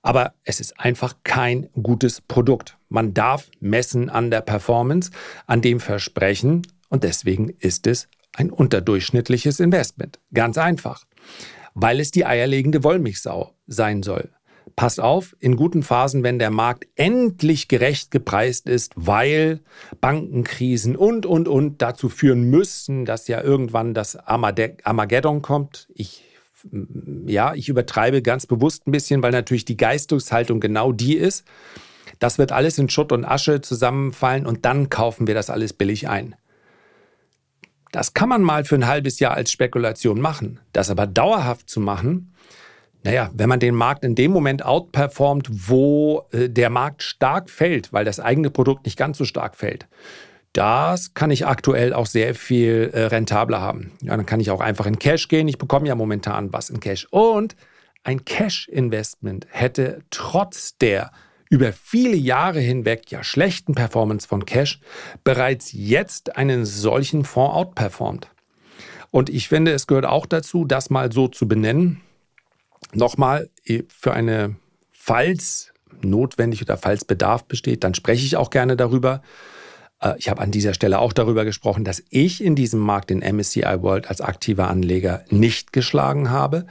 Aber 0.00 0.34
es 0.44 0.60
ist 0.60 0.80
einfach 0.80 1.16
kein 1.24 1.68
gutes 1.82 2.22
Produkt. 2.22 2.78
Man 2.88 3.12
darf 3.12 3.50
messen 3.60 4.08
an 4.08 4.30
der 4.30 4.40
Performance, 4.40 5.10
an 5.46 5.60
dem 5.60 5.80
Versprechen 5.80 6.62
und 6.88 7.04
deswegen 7.04 7.50
ist 7.50 7.86
es 7.86 8.08
ein 8.32 8.50
unterdurchschnittliches 8.50 9.60
Investment. 9.60 10.18
Ganz 10.32 10.56
einfach. 10.56 11.04
Weil 11.74 12.00
es 12.00 12.10
die 12.10 12.24
eierlegende 12.24 12.82
Wollmilchsau 12.84 13.54
sein 13.66 14.02
soll. 14.02 14.30
Passt 14.76 15.00
auf, 15.00 15.36
in 15.40 15.56
guten 15.56 15.82
Phasen, 15.82 16.22
wenn 16.22 16.38
der 16.38 16.50
Markt 16.50 16.86
endlich 16.94 17.68
gerecht 17.68 18.10
gepreist 18.10 18.68
ist, 18.68 18.92
weil 18.96 19.60
Bankenkrisen 20.00 20.96
und, 20.96 21.26
und, 21.26 21.48
und 21.48 21.82
dazu 21.82 22.08
führen 22.08 22.44
müssen, 22.44 23.04
dass 23.04 23.28
ja 23.28 23.42
irgendwann 23.42 23.94
das 23.94 24.16
Armageddon 24.16 25.42
kommt. 25.42 25.88
Ich, 25.94 26.24
ja, 27.26 27.54
ich 27.54 27.68
übertreibe 27.68 28.22
ganz 28.22 28.46
bewusst 28.46 28.86
ein 28.86 28.92
bisschen, 28.92 29.22
weil 29.22 29.32
natürlich 29.32 29.64
die 29.64 29.76
Geistungshaltung 29.76 30.60
genau 30.60 30.92
die 30.92 31.16
ist. 31.16 31.44
Das 32.18 32.38
wird 32.38 32.52
alles 32.52 32.78
in 32.78 32.88
Schutt 32.88 33.12
und 33.12 33.24
Asche 33.24 33.60
zusammenfallen 33.60 34.46
und 34.46 34.64
dann 34.64 34.90
kaufen 34.90 35.26
wir 35.26 35.34
das 35.34 35.50
alles 35.50 35.72
billig 35.72 36.08
ein. 36.08 36.34
Das 37.92 38.12
kann 38.12 38.28
man 38.28 38.42
mal 38.42 38.64
für 38.64 38.74
ein 38.74 38.86
halbes 38.86 39.18
Jahr 39.18 39.34
als 39.34 39.50
Spekulation 39.50 40.20
machen. 40.20 40.60
Das 40.72 40.90
aber 40.90 41.06
dauerhaft 41.06 41.70
zu 41.70 41.80
machen, 41.80 42.34
naja, 43.08 43.30
wenn 43.32 43.48
man 43.48 43.58
den 43.58 43.74
Markt 43.74 44.04
in 44.04 44.14
dem 44.14 44.30
Moment 44.32 44.62
outperformt, 44.62 45.48
wo 45.50 46.26
äh, 46.30 46.50
der 46.50 46.68
Markt 46.68 47.02
stark 47.02 47.48
fällt, 47.48 47.90
weil 47.90 48.04
das 48.04 48.20
eigene 48.20 48.50
Produkt 48.50 48.84
nicht 48.84 48.98
ganz 48.98 49.16
so 49.16 49.24
stark 49.24 49.56
fällt, 49.56 49.88
das 50.52 51.14
kann 51.14 51.30
ich 51.30 51.46
aktuell 51.46 51.94
auch 51.94 52.04
sehr 52.04 52.34
viel 52.34 52.90
äh, 52.92 53.04
rentabler 53.04 53.62
haben. 53.62 53.92
Ja, 54.02 54.14
dann 54.14 54.26
kann 54.26 54.40
ich 54.40 54.50
auch 54.50 54.60
einfach 54.60 54.84
in 54.84 54.98
Cash 54.98 55.28
gehen. 55.28 55.48
Ich 55.48 55.56
bekomme 55.56 55.88
ja 55.88 55.94
momentan 55.94 56.52
was 56.52 56.68
in 56.68 56.80
Cash. 56.80 57.06
Und 57.10 57.56
ein 58.04 58.26
Cash-Investment 58.26 59.46
hätte 59.48 60.02
trotz 60.10 60.76
der 60.76 61.10
über 61.48 61.72
viele 61.72 62.16
Jahre 62.16 62.60
hinweg 62.60 63.10
ja 63.10 63.24
schlechten 63.24 63.74
Performance 63.74 64.28
von 64.28 64.44
Cash 64.44 64.80
bereits 65.24 65.70
jetzt 65.72 66.36
einen 66.36 66.66
solchen 66.66 67.24
Fonds 67.24 67.54
outperformt. 67.54 68.28
Und 69.10 69.30
ich 69.30 69.48
finde, 69.48 69.72
es 69.72 69.86
gehört 69.86 70.04
auch 70.04 70.26
dazu, 70.26 70.66
das 70.66 70.90
mal 70.90 71.10
so 71.10 71.26
zu 71.26 71.48
benennen 71.48 72.02
nochmal, 72.94 73.50
eh, 73.64 73.82
für 73.88 74.12
eine, 74.12 74.56
falls 74.92 75.72
notwendig 76.02 76.62
oder 76.62 76.76
falls 76.76 77.04
Bedarf 77.04 77.44
besteht, 77.44 77.84
dann 77.84 77.94
spreche 77.94 78.24
ich 78.24 78.36
auch 78.36 78.50
gerne 78.50 78.76
darüber. 78.76 79.22
Äh, 80.00 80.14
ich 80.18 80.28
habe 80.28 80.40
an 80.40 80.50
dieser 80.50 80.74
Stelle 80.74 80.98
auch 80.98 81.12
darüber 81.12 81.44
gesprochen, 81.44 81.84
dass 81.84 82.02
ich 82.10 82.42
in 82.42 82.54
diesem 82.54 82.80
Markt 82.80 83.10
den 83.10 83.20
MSCI 83.20 83.82
World 83.82 84.08
als 84.08 84.20
aktiver 84.20 84.68
Anleger 84.68 85.24
nicht 85.30 85.72
geschlagen 85.72 86.30
habe. 86.30 86.66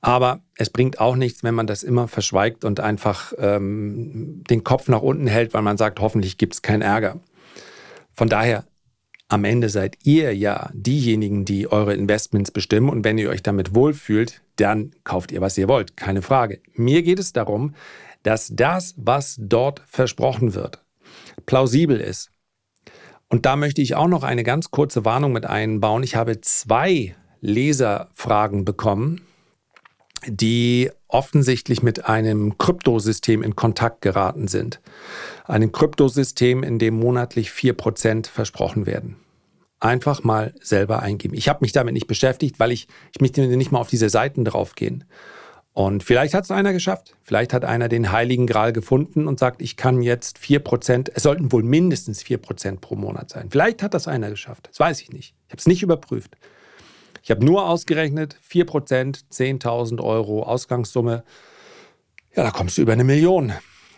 Aber 0.00 0.40
es 0.54 0.70
bringt 0.70 1.00
auch 1.00 1.16
nichts, 1.16 1.42
wenn 1.42 1.54
man 1.54 1.66
das 1.66 1.82
immer 1.82 2.06
verschweigt 2.06 2.64
und 2.64 2.78
einfach 2.78 3.32
ähm, 3.38 4.44
den 4.48 4.62
Kopf 4.62 4.88
nach 4.88 5.02
unten 5.02 5.26
hält, 5.26 5.54
weil 5.54 5.62
man 5.62 5.76
sagt, 5.76 6.00
hoffentlich 6.00 6.38
gibt 6.38 6.54
es 6.54 6.62
keinen 6.62 6.82
Ärger. 6.82 7.18
Von 8.14 8.28
daher 8.28 8.64
am 9.28 9.44
Ende 9.44 9.68
seid 9.68 9.98
ihr 10.04 10.34
ja 10.34 10.70
diejenigen, 10.72 11.44
die 11.44 11.70
eure 11.70 11.94
Investments 11.94 12.50
bestimmen 12.50 12.88
und 12.88 13.04
wenn 13.04 13.18
ihr 13.18 13.28
euch 13.28 13.42
damit 13.42 13.74
wohlfühlt, 13.74 14.42
dann 14.56 14.92
kauft 15.04 15.32
ihr, 15.32 15.40
was 15.40 15.58
ihr 15.58 15.68
wollt, 15.68 15.96
keine 15.96 16.22
Frage. 16.22 16.60
Mir 16.74 17.02
geht 17.02 17.18
es 17.18 17.32
darum, 17.32 17.74
dass 18.22 18.50
das, 18.52 18.94
was 18.96 19.36
dort 19.38 19.82
versprochen 19.86 20.54
wird, 20.54 20.82
plausibel 21.46 22.00
ist. 22.00 22.30
Und 23.28 23.44
da 23.44 23.56
möchte 23.56 23.82
ich 23.82 23.94
auch 23.94 24.08
noch 24.08 24.22
eine 24.22 24.42
ganz 24.42 24.70
kurze 24.70 25.04
Warnung 25.04 25.32
mit 25.32 25.44
einbauen. 25.44 26.02
Ich 26.02 26.16
habe 26.16 26.40
zwei 26.40 27.14
Leserfragen 27.40 28.64
bekommen, 28.64 29.20
die 30.26 30.90
offensichtlich 31.06 31.82
mit 31.82 32.06
einem 32.06 32.58
Kryptosystem 32.58 33.42
in 33.42 33.56
Kontakt 33.56 34.02
geraten 34.02 34.48
sind 34.48 34.80
einem 35.48 35.72
Kryptosystem, 35.72 36.62
in 36.62 36.78
dem 36.78 36.94
monatlich 36.94 37.50
4% 37.50 38.28
versprochen 38.28 38.86
werden. 38.86 39.16
Einfach 39.80 40.24
mal 40.24 40.54
selber 40.60 41.02
eingeben. 41.02 41.34
Ich 41.34 41.48
habe 41.48 41.60
mich 41.62 41.72
damit 41.72 41.94
nicht 41.94 42.06
beschäftigt, 42.06 42.58
weil 42.58 42.72
ich, 42.72 42.88
ich 43.12 43.20
möchte 43.20 43.46
nicht 43.46 43.72
mal 43.72 43.80
auf 43.80 43.88
diese 43.88 44.10
Seiten 44.10 44.44
draufgehen. 44.44 45.04
Und 45.72 46.02
vielleicht 46.02 46.34
hat 46.34 46.44
es 46.44 46.50
einer 46.50 46.72
geschafft. 46.72 47.14
Vielleicht 47.22 47.52
hat 47.52 47.64
einer 47.64 47.88
den 47.88 48.10
heiligen 48.10 48.46
Gral 48.46 48.72
gefunden 48.72 49.28
und 49.28 49.38
sagt, 49.38 49.62
ich 49.62 49.76
kann 49.76 50.02
jetzt 50.02 50.38
4%, 50.38 51.12
es 51.14 51.22
sollten 51.22 51.52
wohl 51.52 51.62
mindestens 51.62 52.22
4% 52.24 52.80
pro 52.80 52.96
Monat 52.96 53.30
sein. 53.30 53.48
Vielleicht 53.50 53.82
hat 53.82 53.94
das 53.94 54.08
einer 54.08 54.30
geschafft. 54.30 54.68
Das 54.70 54.80
weiß 54.80 55.00
ich 55.02 55.12
nicht. 55.12 55.34
Ich 55.46 55.52
habe 55.52 55.60
es 55.60 55.66
nicht 55.66 55.82
überprüft. 55.82 56.36
Ich 57.28 57.30
habe 57.30 57.44
nur 57.44 57.68
ausgerechnet, 57.68 58.38
4%, 58.50 59.24
10.000 59.30 60.02
Euro 60.02 60.44
Ausgangssumme. 60.44 61.24
Ja, 62.34 62.42
da 62.42 62.50
kommst 62.50 62.78
du 62.78 62.80
über 62.80 62.94
eine 62.94 63.04
Million 63.04 63.52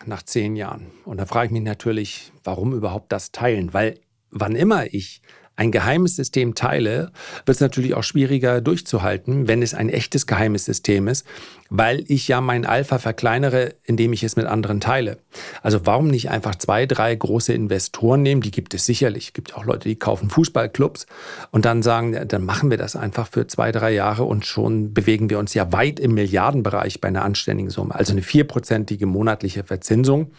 nach 0.05 0.21
zehn 0.21 0.57
Jahren. 0.57 0.87
Und 1.05 1.15
da 1.15 1.25
frage 1.25 1.45
ich 1.45 1.51
mich 1.53 1.61
natürlich, 1.61 2.33
warum 2.43 2.73
überhaupt 2.73 3.09
das 3.13 3.31
teilen? 3.31 3.73
Weil 3.73 4.01
wann 4.31 4.57
immer 4.57 4.93
ich 4.93 5.21
ein 5.55 5.71
geheimes 5.71 6.15
System 6.15 6.55
teile, 6.55 7.11
wird 7.45 7.55
es 7.55 7.61
natürlich 7.61 7.93
auch 7.93 8.03
schwieriger 8.03 8.61
durchzuhalten, 8.61 9.47
wenn 9.47 9.61
es 9.61 9.73
ein 9.73 9.89
echtes 9.89 10.25
geheimes 10.25 10.65
System 10.65 11.07
ist, 11.07 11.25
weil 11.69 12.03
ich 12.07 12.27
ja 12.27 12.41
mein 12.41 12.65
Alpha 12.65 12.97
verkleinere, 12.99 13.75
indem 13.83 14.13
ich 14.13 14.23
es 14.23 14.35
mit 14.35 14.45
anderen 14.45 14.79
teile. 14.79 15.17
Also 15.61 15.85
warum 15.85 16.07
nicht 16.07 16.29
einfach 16.29 16.55
zwei, 16.55 16.85
drei 16.85 17.13
große 17.13 17.53
Investoren 17.53 18.21
nehmen? 18.21 18.41
Die 18.41 18.51
gibt 18.51 18.73
es 18.73 18.85
sicherlich. 18.85 19.27
Es 19.27 19.33
gibt 19.33 19.55
auch 19.55 19.65
Leute, 19.65 19.87
die 19.87 19.97
kaufen 19.97 20.29
Fußballclubs 20.29 21.05
und 21.51 21.65
dann 21.65 21.83
sagen, 21.83 22.27
dann 22.27 22.43
machen 22.43 22.71
wir 22.71 22.77
das 22.77 22.95
einfach 22.95 23.27
für 23.27 23.45
zwei, 23.45 23.71
drei 23.71 23.91
Jahre 23.91 24.23
und 24.23 24.45
schon 24.45 24.93
bewegen 24.93 25.29
wir 25.29 25.37
uns 25.37 25.53
ja 25.53 25.71
weit 25.71 25.99
im 25.99 26.13
Milliardenbereich 26.13 27.01
bei 27.01 27.09
einer 27.09 27.23
anständigen 27.23 27.69
Summe. 27.69 27.93
Also 27.93 28.13
eine 28.13 28.23
vierprozentige 28.23 29.05
monatliche 29.05 29.63
Verzinsung 29.63 30.31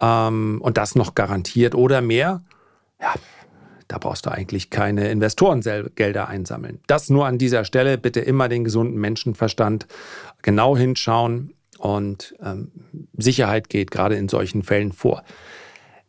ähm, 0.00 0.60
und 0.62 0.76
das 0.76 0.94
noch 0.94 1.14
garantiert 1.14 1.74
oder 1.74 2.00
mehr. 2.00 2.42
Ja, 3.00 3.14
da 3.94 3.98
brauchst 3.98 4.26
du 4.26 4.32
eigentlich 4.32 4.70
keine 4.70 5.08
Investorengelder 5.08 6.26
einsammeln. 6.26 6.80
Das 6.88 7.10
nur 7.10 7.26
an 7.26 7.38
dieser 7.38 7.64
Stelle. 7.64 7.96
Bitte 7.96 8.18
immer 8.18 8.48
den 8.48 8.64
gesunden 8.64 8.98
Menschenverstand 9.00 9.86
genau 10.42 10.76
hinschauen 10.76 11.54
und 11.78 12.34
ähm, 12.42 12.72
Sicherheit 13.16 13.68
geht 13.68 13.92
gerade 13.92 14.16
in 14.16 14.28
solchen 14.28 14.64
Fällen 14.64 14.90
vor. 14.90 15.22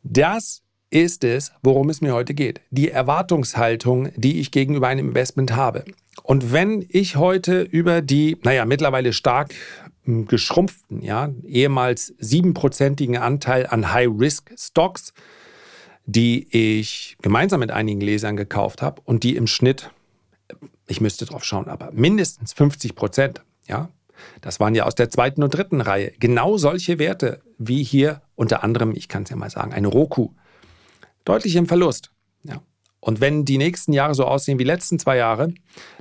Das 0.02 0.64
ist 0.90 1.24
es, 1.24 1.52
worum 1.62 1.92
es 1.92 2.02
mir 2.02 2.16
heute 2.16 2.34
geht. 2.34 2.62
Die 2.72 2.90
Erwartungshaltung, 2.90 4.10
die 4.16 4.40
ich 4.40 4.50
gegenüber 4.50 4.88
einem 4.88 5.10
Investment 5.10 5.56
habe. 5.56 5.86
Und 6.24 6.52
wenn 6.52 6.84
ich 6.90 7.18
heute 7.18 7.62
über 7.62 8.02
die, 8.02 8.38
naja, 8.42 8.66
mittlerweile 8.66 9.14
stark 9.14 9.54
hm, 10.06 10.26
geschrumpften, 10.28 11.04
ja, 11.04 11.30
ehemals 11.46 12.16
siebenprozentigen 12.18 13.18
Anteil 13.18 13.68
an 13.68 13.94
High-Risk-Stocks 13.94 15.14
die 16.06 16.48
ich 16.52 17.18
gemeinsam 17.22 17.60
mit 17.60 17.72
einigen 17.72 18.02
Lesern 18.02 18.38
gekauft 18.38 18.82
habe 18.82 19.02
und 19.06 19.24
die 19.24 19.36
im 19.36 19.48
Schnitt, 19.48 19.92
ich 20.88 21.02
müsste 21.02 21.26
drauf 21.26 21.44
schauen, 21.44 21.68
aber 21.68 21.92
mindestens 21.92 22.54
50 22.54 22.96
Prozent, 22.96 23.42
ja, 23.68 23.90
das 24.42 24.60
waren 24.60 24.76
ja 24.76 24.86
aus 24.86 24.96
der 24.96 25.10
zweiten 25.10 25.44
und 25.44 25.54
dritten 25.54 25.82
Reihe, 25.82 26.12
genau 26.20 26.58
solche 26.58 27.00
Werte 27.00 27.42
wie 27.58 27.84
hier 27.84 28.22
unter 28.36 28.64
anderem, 28.64 28.94
ich 28.96 29.08
kann 29.08 29.24
es 29.24 29.30
ja 29.30 29.36
mal 29.36 29.50
sagen, 29.50 29.74
eine 29.74 29.88
Roku, 29.88 30.32
deutlich 31.24 31.56
im 31.56 31.68
Verlust. 31.68 32.12
Ja. 32.44 32.62
Und 33.00 33.22
wenn 33.22 33.46
die 33.46 33.58
nächsten 33.58 33.94
Jahre 33.94 34.16
so 34.16 34.26
aussehen 34.26 34.58
wie 34.58 34.64
die 34.64 34.70
letzten 34.70 35.00
zwei 35.00 35.18
Jahre, 35.18 35.54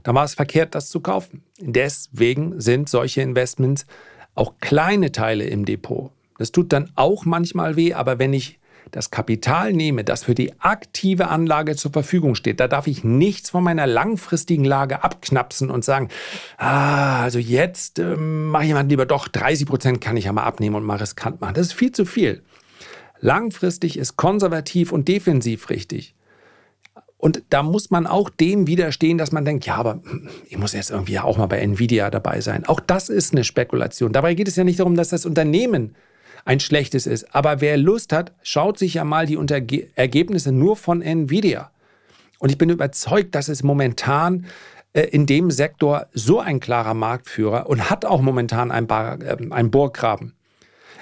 dann 0.03 0.15
war 0.15 0.25
es 0.25 0.35
verkehrt, 0.35 0.75
das 0.75 0.89
zu 0.89 1.01
kaufen. 1.01 1.45
Deswegen 1.59 2.61
sind 2.61 2.89
solche 2.89 3.21
Investments 3.21 3.87
auch 4.35 4.55
kleine 4.61 5.13
Teile 5.13 5.45
im 5.45 5.65
Depot. 5.65 6.13
Das 6.39 6.51
tut 6.51 6.73
dann 6.73 6.91
auch 6.97 7.25
manchmal 7.25 7.77
weh, 7.77 7.95
aber 7.95 8.19
wenn 8.19 8.33
ich 8.33 8.59
das 8.91 9.11
Kapital 9.11 9.73
nehme, 9.73 10.05
das 10.05 10.25
für 10.25 10.35
die 10.35 10.53
aktive 10.61 11.29
Anlage 11.29 11.77
zur 11.77 11.93
Verfügung 11.93 12.35
steht, 12.35 12.61
da 12.61 12.69
darf 12.69 12.87
ich 12.87 13.05
nichts 13.05 13.51
von 13.51 13.65
meiner 13.65 13.87
langfristigen 13.87 14.65
Lage 14.65 15.03
abknapsen 15.03 15.71
und 15.71 15.85
sagen, 15.85 16.09
ah, 16.59 17.23
also 17.23 17.39
jetzt 17.39 17.99
äh, 17.99 18.17
mache 18.17 18.67
ich 18.67 18.73
mal 18.73 18.87
lieber 18.87 19.07
doch 19.07 19.29
30 19.29 19.67
Prozent 19.67 20.01
kann 20.01 20.17
ich 20.17 20.25
ja 20.25 20.33
mal 20.33 20.45
abnehmen 20.45 20.77
und 20.77 20.85
mal 20.85 20.97
riskant 20.97 21.41
machen. 21.41 21.55
Das 21.55 21.67
ist 21.67 21.73
viel 21.73 21.93
zu 21.93 22.05
viel. 22.05 22.43
Langfristig 23.21 23.99
ist 23.99 24.17
konservativ 24.17 24.93
und 24.93 25.09
defensiv 25.09 25.71
richtig. 25.71 26.15
Und 27.17 27.43
da 27.49 27.63
muss 27.63 27.91
man 27.91 28.07
auch 28.07 28.29
dem 28.29 28.67
widerstehen, 28.67 29.17
dass 29.17 29.33
man 29.33 29.47
denkt, 29.47 29.65
ja, 29.65 29.77
aber 29.77 30.03
ich 30.47 30.59
muss 30.59 30.75
jetzt 30.75 30.91
irgendwie 30.91 31.19
auch 31.19 31.39
mal 31.39 31.47
bei 31.47 31.59
Nvidia 31.59 32.11
dabei 32.11 32.43
sein. 32.43 32.67
Auch 32.67 32.81
das 32.81 33.09
ist 33.09 33.33
eine 33.33 33.45
Spekulation. 33.45 34.13
Dabei 34.13 34.35
geht 34.35 34.47
es 34.47 34.57
ja 34.57 34.65
nicht 34.65 34.79
darum, 34.79 34.95
dass 34.95 35.09
das 35.09 35.25
Unternehmen 35.25 35.97
ein 36.45 36.61
schlechtes 36.61 37.07
ist. 37.07 37.35
Aber 37.35 37.61
wer 37.61 37.77
Lust 37.77 38.13
hat, 38.13 38.33
schaut 38.43 38.79
sich 38.79 38.95
ja 38.95 39.05
mal 39.05 39.27
die 39.27 39.37
Unterge 39.37 39.89
Ergebnisse 39.95 40.53
nur 40.53 40.77
von 40.77 41.03
Nvidia. 41.03 41.71
Und 42.39 42.51
ich 42.51 42.59
bin 42.59 42.71
überzeugt, 42.71 43.35
dass 43.35 43.49
es 43.49 43.63
momentan 43.63 44.47
äh, 44.93 45.03
in 45.03 45.27
dem 45.27 45.51
Sektor 45.51 46.07
so 46.13 46.41
ein 46.41 46.61
klarer 46.61 46.95
Marktführer 46.95 47.69
und 47.69 47.91
hat 47.91 48.05
auch 48.05 48.21
momentan 48.21 48.71
ein, 48.71 48.87
Bar, 48.87 49.21
äh, 49.23 49.37
ein 49.51 49.71
Bohrgraben. 49.71 50.35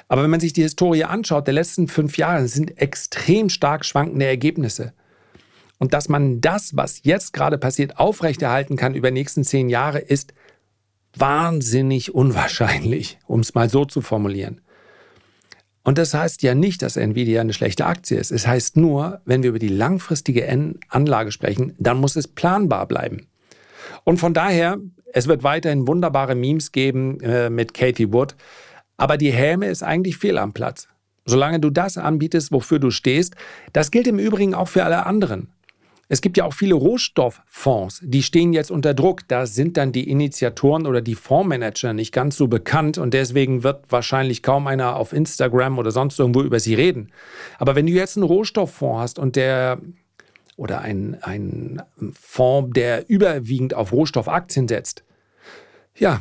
Aber 0.08 0.22
wenn 0.22 0.30
man 0.30 0.40
sich 0.40 0.52
die 0.52 0.62
Historie 0.62 1.04
anschaut, 1.04 1.46
der 1.46 1.54
letzten 1.54 1.88
fünf 1.88 2.18
Jahre 2.18 2.46
sind 2.46 2.78
extrem 2.78 3.48
stark 3.48 3.84
schwankende 3.84 4.26
Ergebnisse. 4.26 4.92
Und 5.78 5.94
dass 5.94 6.08
man 6.08 6.40
das, 6.40 6.76
was 6.76 7.00
jetzt 7.02 7.32
gerade 7.32 7.58
passiert, 7.58 7.98
aufrechterhalten 7.98 8.76
kann 8.76 8.94
über 8.94 9.10
die 9.10 9.14
nächsten 9.14 9.42
zehn 9.42 9.68
Jahre, 9.68 9.98
ist 9.98 10.32
wahnsinnig 11.16 12.14
unwahrscheinlich, 12.14 13.18
um 13.26 13.40
es 13.40 13.54
mal 13.54 13.68
so 13.68 13.84
zu 13.84 14.00
formulieren. 14.00 14.60
Und 15.84 15.98
das 15.98 16.14
heißt 16.14 16.42
ja 16.42 16.54
nicht, 16.54 16.82
dass 16.82 16.96
Nvidia 16.96 17.40
eine 17.40 17.52
schlechte 17.52 17.86
Aktie 17.86 18.18
ist. 18.18 18.30
Es 18.30 18.46
heißt 18.46 18.76
nur, 18.76 19.20
wenn 19.24 19.42
wir 19.42 19.50
über 19.50 19.58
die 19.58 19.68
langfristige 19.68 20.48
Anlage 20.88 21.32
sprechen, 21.32 21.74
dann 21.78 21.98
muss 21.98 22.16
es 22.16 22.28
planbar 22.28 22.86
bleiben. 22.86 23.26
Und 24.04 24.18
von 24.18 24.32
daher, 24.32 24.78
es 25.12 25.26
wird 25.26 25.42
weiterhin 25.42 25.86
wunderbare 25.86 26.34
Memes 26.34 26.72
geben 26.72 27.20
äh, 27.20 27.50
mit 27.50 27.74
Katie 27.74 28.12
Wood, 28.12 28.36
aber 28.96 29.16
die 29.16 29.32
Häme 29.32 29.66
ist 29.66 29.82
eigentlich 29.82 30.16
fehl 30.16 30.38
am 30.38 30.52
Platz. 30.52 30.88
Solange 31.24 31.60
du 31.60 31.70
das 31.70 31.98
anbietest, 31.98 32.52
wofür 32.52 32.78
du 32.78 32.90
stehst, 32.90 33.34
das 33.72 33.90
gilt 33.90 34.06
im 34.06 34.18
Übrigen 34.18 34.54
auch 34.54 34.68
für 34.68 34.84
alle 34.84 35.06
anderen. 35.06 35.48
Es 36.08 36.20
gibt 36.20 36.36
ja 36.36 36.44
auch 36.44 36.52
viele 36.52 36.74
Rohstofffonds, 36.74 38.00
die 38.02 38.22
stehen 38.22 38.52
jetzt 38.52 38.70
unter 38.70 38.92
Druck. 38.92 39.26
Da 39.28 39.46
sind 39.46 39.76
dann 39.76 39.92
die 39.92 40.10
Initiatoren 40.10 40.86
oder 40.86 41.00
die 41.00 41.14
Fondsmanager 41.14 41.94
nicht 41.94 42.12
ganz 42.12 42.36
so 42.36 42.48
bekannt 42.48 42.98
und 42.98 43.14
deswegen 43.14 43.62
wird 43.62 43.84
wahrscheinlich 43.90 44.42
kaum 44.42 44.66
einer 44.66 44.96
auf 44.96 45.12
Instagram 45.12 45.78
oder 45.78 45.90
sonst 45.90 46.18
irgendwo 46.18 46.42
über 46.42 46.60
sie 46.60 46.74
reden. 46.74 47.12
Aber 47.58 47.74
wenn 47.74 47.86
du 47.86 47.92
jetzt 47.92 48.16
einen 48.16 48.24
Rohstofffonds 48.24 49.00
hast 49.00 49.18
und 49.18 49.36
der 49.36 49.78
oder 50.56 50.82
ein, 50.82 51.16
ein 51.22 51.82
Fonds, 52.12 52.72
der 52.74 53.08
überwiegend 53.08 53.74
auf 53.74 53.92
Rohstoffaktien 53.92 54.68
setzt, 54.68 55.04
ja, 55.96 56.20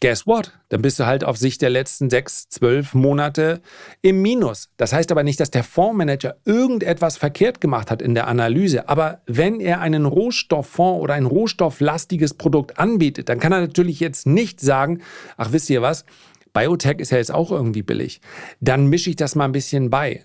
guess 0.00 0.26
what? 0.26 0.52
Dann 0.68 0.82
bist 0.82 0.98
du 0.98 1.06
halt 1.06 1.24
auf 1.24 1.36
Sicht 1.36 1.62
der 1.62 1.70
letzten 1.70 2.10
sechs, 2.10 2.48
zwölf 2.48 2.94
Monate 2.94 3.60
im 4.02 4.22
Minus. 4.22 4.70
Das 4.76 4.92
heißt 4.92 5.10
aber 5.12 5.22
nicht, 5.22 5.40
dass 5.40 5.50
der 5.50 5.64
Fondsmanager 5.64 6.36
irgendetwas 6.44 7.16
verkehrt 7.16 7.60
gemacht 7.60 7.90
hat 7.90 8.02
in 8.02 8.14
der 8.14 8.26
Analyse. 8.26 8.88
Aber 8.88 9.20
wenn 9.26 9.60
er 9.60 9.80
einen 9.80 10.06
Rohstofffonds 10.06 11.02
oder 11.02 11.14
ein 11.14 11.26
rohstofflastiges 11.26 12.34
Produkt 12.34 12.78
anbietet, 12.78 13.28
dann 13.28 13.40
kann 13.40 13.52
er 13.52 13.60
natürlich 13.60 14.00
jetzt 14.00 14.26
nicht 14.26 14.60
sagen, 14.60 15.02
ach 15.36 15.52
wisst 15.52 15.70
ihr 15.70 15.82
was, 15.82 16.04
Biotech 16.52 16.98
ist 17.00 17.10
ja 17.10 17.18
jetzt 17.18 17.32
auch 17.32 17.50
irgendwie 17.50 17.82
billig. 17.82 18.20
Dann 18.60 18.86
mische 18.86 19.10
ich 19.10 19.16
das 19.16 19.34
mal 19.34 19.44
ein 19.44 19.52
bisschen 19.52 19.90
bei. 19.90 20.24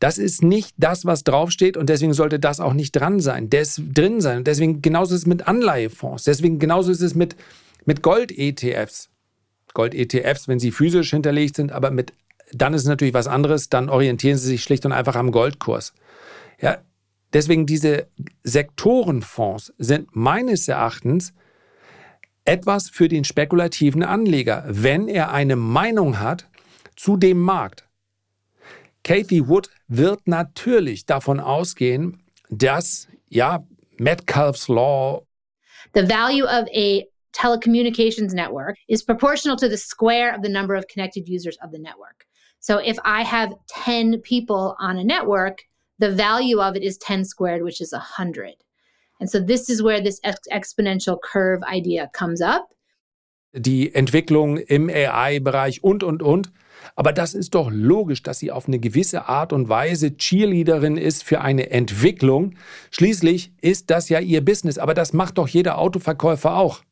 Das 0.00 0.16
ist 0.16 0.42
nicht 0.42 0.74
das, 0.78 1.04
was 1.04 1.24
draufsteht 1.24 1.76
und 1.76 1.88
deswegen 1.88 2.14
sollte 2.14 2.38
das 2.38 2.60
auch 2.60 2.72
nicht 2.72 2.92
dran 2.92 3.18
sein, 3.20 3.50
des, 3.50 3.82
drin 3.92 4.20
sein. 4.20 4.44
Deswegen 4.44 4.80
genauso 4.80 5.14
ist 5.14 5.22
es 5.22 5.26
mit 5.26 5.48
Anleihefonds. 5.48 6.24
Deswegen 6.24 6.58
genauso 6.58 6.92
ist 6.92 7.00
es 7.00 7.14
mit 7.14 7.36
mit 7.88 8.02
Gold-ETFs, 8.02 9.08
Gold-ETFs, 9.72 10.46
wenn 10.46 10.58
sie 10.58 10.72
physisch 10.72 11.08
hinterlegt 11.08 11.56
sind, 11.56 11.72
aber 11.72 11.90
mit, 11.90 12.12
dann 12.52 12.74
ist 12.74 12.82
es 12.82 12.86
natürlich 12.86 13.14
was 13.14 13.26
anderes, 13.26 13.70
dann 13.70 13.88
orientieren 13.88 14.36
sie 14.36 14.46
sich 14.46 14.62
schlicht 14.62 14.84
und 14.84 14.92
einfach 14.92 15.16
am 15.16 15.32
Goldkurs. 15.32 15.94
Ja, 16.60 16.82
deswegen 17.32 17.64
diese 17.64 18.06
Sektorenfonds 18.44 19.72
sind 19.78 20.14
meines 20.14 20.68
Erachtens 20.68 21.32
etwas 22.44 22.90
für 22.90 23.08
den 23.08 23.24
spekulativen 23.24 24.02
Anleger, 24.02 24.64
wenn 24.68 25.08
er 25.08 25.32
eine 25.32 25.56
Meinung 25.56 26.20
hat 26.20 26.46
zu 26.94 27.16
dem 27.16 27.38
Markt. 27.38 27.88
Kathy 29.02 29.48
Wood 29.48 29.70
wird 29.86 30.28
natürlich 30.28 31.06
davon 31.06 31.40
ausgehen, 31.40 32.22
dass 32.50 33.08
ja 33.30 33.66
Metcalfe's 33.96 34.68
Law 34.68 35.22
The 35.94 36.06
value 36.06 36.44
of 36.44 36.68
a 36.74 37.06
telecommunications 37.32 38.32
network 38.32 38.76
is 38.88 39.02
proportional 39.02 39.56
to 39.56 39.68
the 39.68 39.76
square 39.76 40.34
of 40.34 40.42
the 40.42 40.48
number 40.48 40.74
of 40.74 40.86
connected 40.88 41.28
users 41.28 41.56
of 41.62 41.70
the 41.72 41.78
network. 41.78 42.26
So 42.60 42.78
if 42.78 42.98
I 43.04 43.22
have 43.22 43.54
10 43.68 44.20
people 44.22 44.76
on 44.80 44.98
a 44.98 45.04
network, 45.04 45.62
the 45.98 46.10
value 46.10 46.60
of 46.60 46.76
it 46.76 46.82
is 46.82 46.98
10 46.98 47.24
squared, 47.24 47.62
which 47.62 47.80
is 47.80 47.92
100. 47.92 48.54
And 49.20 49.30
so 49.30 49.40
this 49.40 49.68
is 49.68 49.82
where 49.82 50.00
this 50.00 50.20
ex 50.22 50.40
exponential 50.52 51.18
curve 51.20 51.62
idea 51.62 52.10
comes 52.12 52.40
up. 52.40 52.68
Die 53.54 53.94
Entwicklung 53.94 54.58
im 54.58 54.90
AI-Bereich 54.90 55.82
und, 55.82 56.04
und, 56.04 56.22
und. 56.22 56.52
Aber 56.94 57.12
das 57.12 57.34
ist 57.34 57.54
doch 57.54 57.70
logisch, 57.72 58.22
dass 58.22 58.38
sie 58.38 58.52
auf 58.52 58.68
eine 58.68 58.78
gewisse 58.78 59.28
Art 59.28 59.52
und 59.52 59.68
Weise 59.68 60.16
Cheerleaderin 60.16 60.96
ist 60.96 61.24
für 61.24 61.40
eine 61.40 61.70
Entwicklung. 61.70 62.54
Schließlich 62.90 63.52
ist 63.60 63.90
das 63.90 64.08
ja 64.08 64.20
ihr 64.20 64.44
Business, 64.44 64.78
aber 64.78 64.94
das 64.94 65.12
macht 65.12 65.38
doch 65.38 65.48
jeder 65.48 65.78
Autoverkäufer 65.78 66.56
auch 66.56 66.82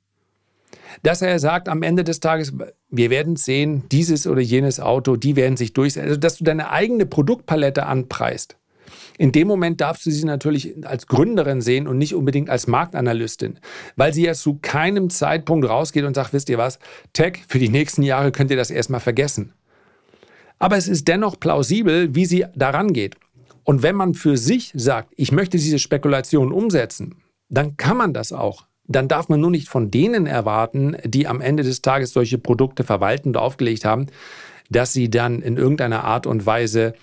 dass 1.02 1.22
er 1.22 1.38
sagt 1.38 1.68
am 1.68 1.82
Ende 1.82 2.04
des 2.04 2.20
Tages, 2.20 2.52
wir 2.90 3.10
werden 3.10 3.36
sehen, 3.36 3.84
dieses 3.90 4.26
oder 4.26 4.40
jenes 4.40 4.80
Auto, 4.80 5.16
die 5.16 5.36
werden 5.36 5.56
sich 5.56 5.72
durchsetzen. 5.72 6.08
Also, 6.08 6.20
dass 6.20 6.38
du 6.38 6.44
deine 6.44 6.70
eigene 6.70 7.06
Produktpalette 7.06 7.86
anpreist. 7.86 8.56
In 9.18 9.32
dem 9.32 9.48
Moment 9.48 9.80
darfst 9.80 10.04
du 10.06 10.10
sie 10.10 10.24
natürlich 10.24 10.74
als 10.86 11.06
Gründerin 11.06 11.60
sehen 11.60 11.88
und 11.88 11.98
nicht 11.98 12.14
unbedingt 12.14 12.50
als 12.50 12.66
Marktanalystin, 12.66 13.58
weil 13.96 14.12
sie 14.12 14.24
ja 14.24 14.34
zu 14.34 14.58
keinem 14.60 15.10
Zeitpunkt 15.10 15.68
rausgeht 15.68 16.04
und 16.04 16.14
sagt, 16.14 16.32
wisst 16.32 16.50
ihr 16.50 16.58
was, 16.58 16.78
Tech, 17.12 17.44
für 17.48 17.58
die 17.58 17.70
nächsten 17.70 18.02
Jahre 18.02 18.30
könnt 18.30 18.50
ihr 18.50 18.56
das 18.56 18.70
erstmal 18.70 19.00
vergessen. 19.00 19.54
Aber 20.58 20.76
es 20.76 20.88
ist 20.88 21.08
dennoch 21.08 21.40
plausibel, 21.40 22.14
wie 22.14 22.26
sie 22.26 22.46
daran 22.54 22.92
geht. 22.92 23.16
Und 23.64 23.82
wenn 23.82 23.96
man 23.96 24.14
für 24.14 24.36
sich 24.36 24.72
sagt, 24.74 25.12
ich 25.16 25.32
möchte 25.32 25.56
diese 25.56 25.78
Spekulation 25.78 26.52
umsetzen, 26.52 27.16
dann 27.48 27.76
kann 27.76 27.96
man 27.96 28.12
das 28.12 28.32
auch 28.32 28.65
dann 28.88 29.08
darf 29.08 29.28
man 29.28 29.40
nur 29.40 29.50
nicht 29.50 29.68
von 29.68 29.90
denen 29.90 30.26
erwarten, 30.26 30.96
die 31.04 31.26
am 31.26 31.40
Ende 31.40 31.62
des 31.62 31.82
Tages 31.82 32.12
solche 32.12 32.38
Produkte 32.38 32.84
verwalten 32.84 33.30
und 33.30 33.36
aufgelegt 33.36 33.84
haben, 33.84 34.06
dass 34.70 34.92
sie 34.92 35.10
dann 35.10 35.42
in 35.42 35.56
irgendeiner 35.56 36.04
Art 36.04 36.26
und 36.26 36.46
Weise 36.46 36.94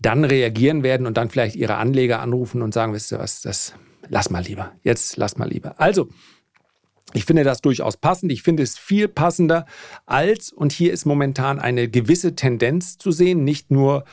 dann 0.00 0.24
reagieren 0.24 0.82
werden 0.82 1.06
und 1.06 1.16
dann 1.16 1.28
vielleicht 1.28 1.56
ihre 1.56 1.76
Anleger 1.76 2.20
anrufen 2.20 2.62
und 2.62 2.72
sagen, 2.72 2.94
wisst 2.94 3.12
ihr 3.12 3.18
was, 3.18 3.42
das 3.42 3.74
lass 4.08 4.30
mal 4.30 4.42
lieber. 4.42 4.72
Jetzt 4.82 5.16
lass 5.16 5.36
mal 5.36 5.48
lieber. 5.48 5.74
Also, 5.78 6.08
ich 7.12 7.24
finde 7.24 7.44
das 7.44 7.60
durchaus 7.60 7.96
passend. 7.96 8.30
Ich 8.30 8.42
finde 8.42 8.62
es 8.62 8.78
viel 8.78 9.08
passender 9.08 9.66
als, 10.06 10.52
und 10.52 10.72
hier 10.72 10.92
ist 10.92 11.04
momentan 11.04 11.58
eine 11.58 11.88
gewisse 11.88 12.34
Tendenz 12.34 12.98
zu 12.98 13.10
sehen, 13.10 13.44
nicht 13.44 13.70
nur 13.70 14.04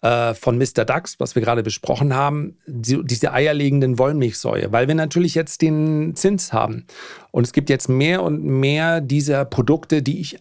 äh, 0.00 0.34
von 0.34 0.56
Mr. 0.56 0.84
Dax, 0.84 1.20
was 1.20 1.34
wir 1.34 1.42
gerade 1.42 1.62
besprochen 1.62 2.14
haben, 2.14 2.56
die, 2.66 3.02
diese 3.04 3.32
eierlegenden 3.32 3.98
Wollmilchsäue, 3.98 4.72
weil 4.72 4.88
wir 4.88 4.94
natürlich 4.94 5.34
jetzt 5.34 5.62
den 5.62 6.14
Zins 6.14 6.52
haben. 6.52 6.86
Und 7.30 7.44
es 7.44 7.52
gibt 7.52 7.68
jetzt 7.68 7.88
mehr 7.88 8.22
und 8.22 8.42
mehr 8.44 9.00
dieser 9.00 9.44
Produkte, 9.44 10.02
die 10.02 10.20
ich 10.20 10.38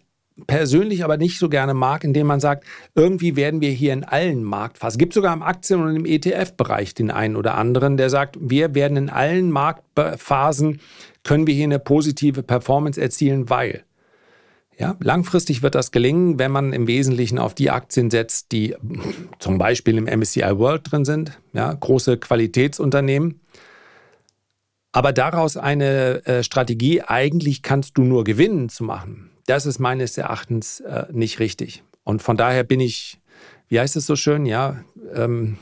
persönlich 0.47 1.03
aber 1.03 1.17
nicht 1.17 1.39
so 1.39 1.47
gerne 1.49 1.73
mag, 1.73 2.03
indem 2.03 2.27
man 2.27 2.39
sagt, 2.39 2.65
irgendwie 2.93 3.35
werden 3.35 3.61
wir 3.61 3.71
hier 3.71 3.93
in 3.93 4.03
allen 4.03 4.43
Marktphasen, 4.43 4.95
es 4.95 4.99
gibt 4.99 5.13
sogar 5.13 5.33
im 5.33 5.41
Aktien- 5.41 5.81
und 5.81 5.95
im 5.95 6.05
ETF-Bereich 6.05 6.93
den 6.93 7.11
einen 7.11 7.35
oder 7.35 7.55
anderen, 7.55 7.97
der 7.97 8.09
sagt, 8.09 8.37
wir 8.39 8.75
werden 8.75 8.97
in 8.97 9.09
allen 9.09 9.49
Marktphasen, 9.49 10.81
können 11.23 11.47
wir 11.47 11.53
hier 11.53 11.63
eine 11.65 11.79
positive 11.79 12.43
Performance 12.43 13.01
erzielen, 13.01 13.49
weil. 13.49 13.83
Ja, 14.77 14.97
langfristig 14.99 15.63
wird 15.63 15.73
das 15.73 15.91
gelingen, 15.91 16.37
wenn 16.37 16.51
man 16.51 16.73
im 16.73 16.85
Wesentlichen 16.85 17.39
auf 17.39 17.53
die 17.53 17.69
Aktien 17.69 18.11
setzt, 18.11 18.51
die 18.51 18.75
zum 19.39 19.57
Beispiel 19.57 19.97
im 19.97 20.03
MSCI 20.03 20.57
World 20.57 20.91
drin 20.91 21.05
sind, 21.05 21.39
ja, 21.53 21.71
große 21.71 22.17
Qualitätsunternehmen. 22.17 23.39
Aber 24.91 25.13
daraus 25.13 25.55
eine 25.55 26.25
äh, 26.25 26.43
Strategie, 26.43 27.01
eigentlich 27.01 27.61
kannst 27.61 27.97
du 27.97 28.01
nur 28.01 28.25
gewinnen 28.25 28.67
zu 28.67 28.83
machen, 28.83 29.31
das 29.47 29.65
ist 29.65 29.79
meines 29.79 30.17
Erachtens 30.17 30.79
äh, 30.81 31.05
nicht 31.11 31.39
richtig. 31.39 31.83
Und 32.03 32.21
von 32.21 32.37
daher 32.37 32.63
bin 32.63 32.79
ich 32.79 33.19
wie 33.67 33.79
heißt 33.79 33.95
es 33.95 34.05
so 34.05 34.15
schön, 34.15 34.45
ja, 34.45 34.83
ähm, 35.13 35.57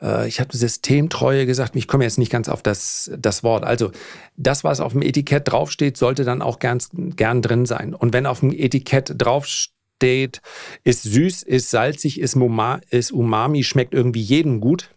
äh, 0.00 0.26
ich 0.28 0.40
habe 0.40 0.56
Systemtreue 0.56 1.46
gesagt, 1.46 1.76
ich 1.76 1.88
komme 1.88 2.04
jetzt 2.04 2.18
nicht 2.18 2.32
ganz 2.32 2.48
auf 2.48 2.62
das, 2.62 3.10
das 3.18 3.42
Wort. 3.42 3.64
Also 3.64 3.92
das, 4.36 4.64
was 4.64 4.80
auf 4.80 4.92
dem 4.92 5.02
Etikett 5.02 5.50
draufsteht, 5.50 5.96
sollte 5.96 6.24
dann 6.24 6.42
auch 6.42 6.58
gern, 6.58 6.78
gern 7.16 7.42
drin 7.42 7.66
sein. 7.66 7.94
Und 7.94 8.12
wenn 8.12 8.26
auf 8.26 8.40
dem 8.40 8.52
Etikett 8.52 9.14
draufsteht, 9.16 10.40
ist 10.84 11.02
süß, 11.02 11.42
ist 11.42 11.70
salzig, 11.70 12.18
ist, 12.18 12.34
Muma, 12.34 12.80
ist 12.90 13.12
umami, 13.12 13.62
schmeckt 13.62 13.94
irgendwie 13.94 14.22
jedem 14.22 14.60
gut, 14.60 14.90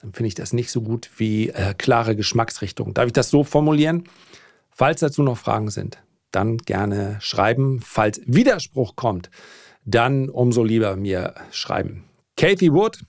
dann 0.00 0.12
finde 0.12 0.28
ich 0.28 0.34
das 0.34 0.52
nicht 0.52 0.70
so 0.70 0.80
gut 0.80 1.10
wie 1.16 1.50
äh, 1.50 1.74
klare 1.76 2.16
Geschmacksrichtung. 2.16 2.94
Darf 2.94 3.06
ich 3.06 3.12
das 3.12 3.30
so 3.30 3.44
formulieren? 3.44 4.04
Falls 4.70 5.00
dazu 5.00 5.24
noch 5.24 5.36
Fragen 5.36 5.70
sind, 5.70 5.98
dann 6.30 6.58
gerne 6.58 7.18
schreiben. 7.20 7.80
Falls 7.80 8.20
Widerspruch 8.26 8.96
kommt, 8.96 9.30
dann 9.84 10.28
umso 10.28 10.62
lieber 10.64 10.96
mir 10.96 11.34
schreiben. 11.50 12.04
Kathy 12.36 12.72
Wood, 12.72 13.00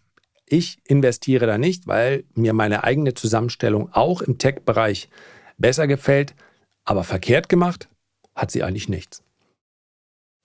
ich 0.45 0.79
investiere 0.85 1.45
da 1.45 1.57
nicht, 1.57 1.87
weil 1.87 2.23
mir 2.33 2.53
meine 2.53 2.83
eigene 2.83 3.13
Zusammenstellung 3.13 3.93
auch 3.93 4.21
im 4.21 4.37
Tech-Bereich 4.37 5.09
besser 5.57 5.87
gefällt. 5.87 6.33
Aber 6.85 7.03
verkehrt 7.03 7.49
gemacht 7.49 7.87
hat 8.35 8.51
sie 8.51 8.63
eigentlich 8.63 8.89
nichts. 8.89 9.21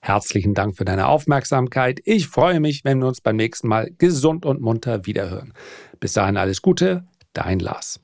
Herzlichen 0.04 0.52
Dank 0.52 0.76
für 0.76 0.84
deine 0.84 1.06
Aufmerksamkeit. 1.06 2.00
Ich 2.04 2.28
freue 2.28 2.60
mich, 2.60 2.84
wenn 2.84 2.98
wir 2.98 3.06
uns 3.06 3.22
beim 3.22 3.36
nächsten 3.36 3.68
Mal 3.68 3.90
gesund 3.96 4.44
und 4.44 4.60
munter 4.60 5.06
wiederhören. 5.06 5.54
Bis 5.98 6.12
dahin 6.12 6.36
alles 6.36 6.60
Gute, 6.60 7.06
dein 7.32 7.58
Lars. 7.58 8.00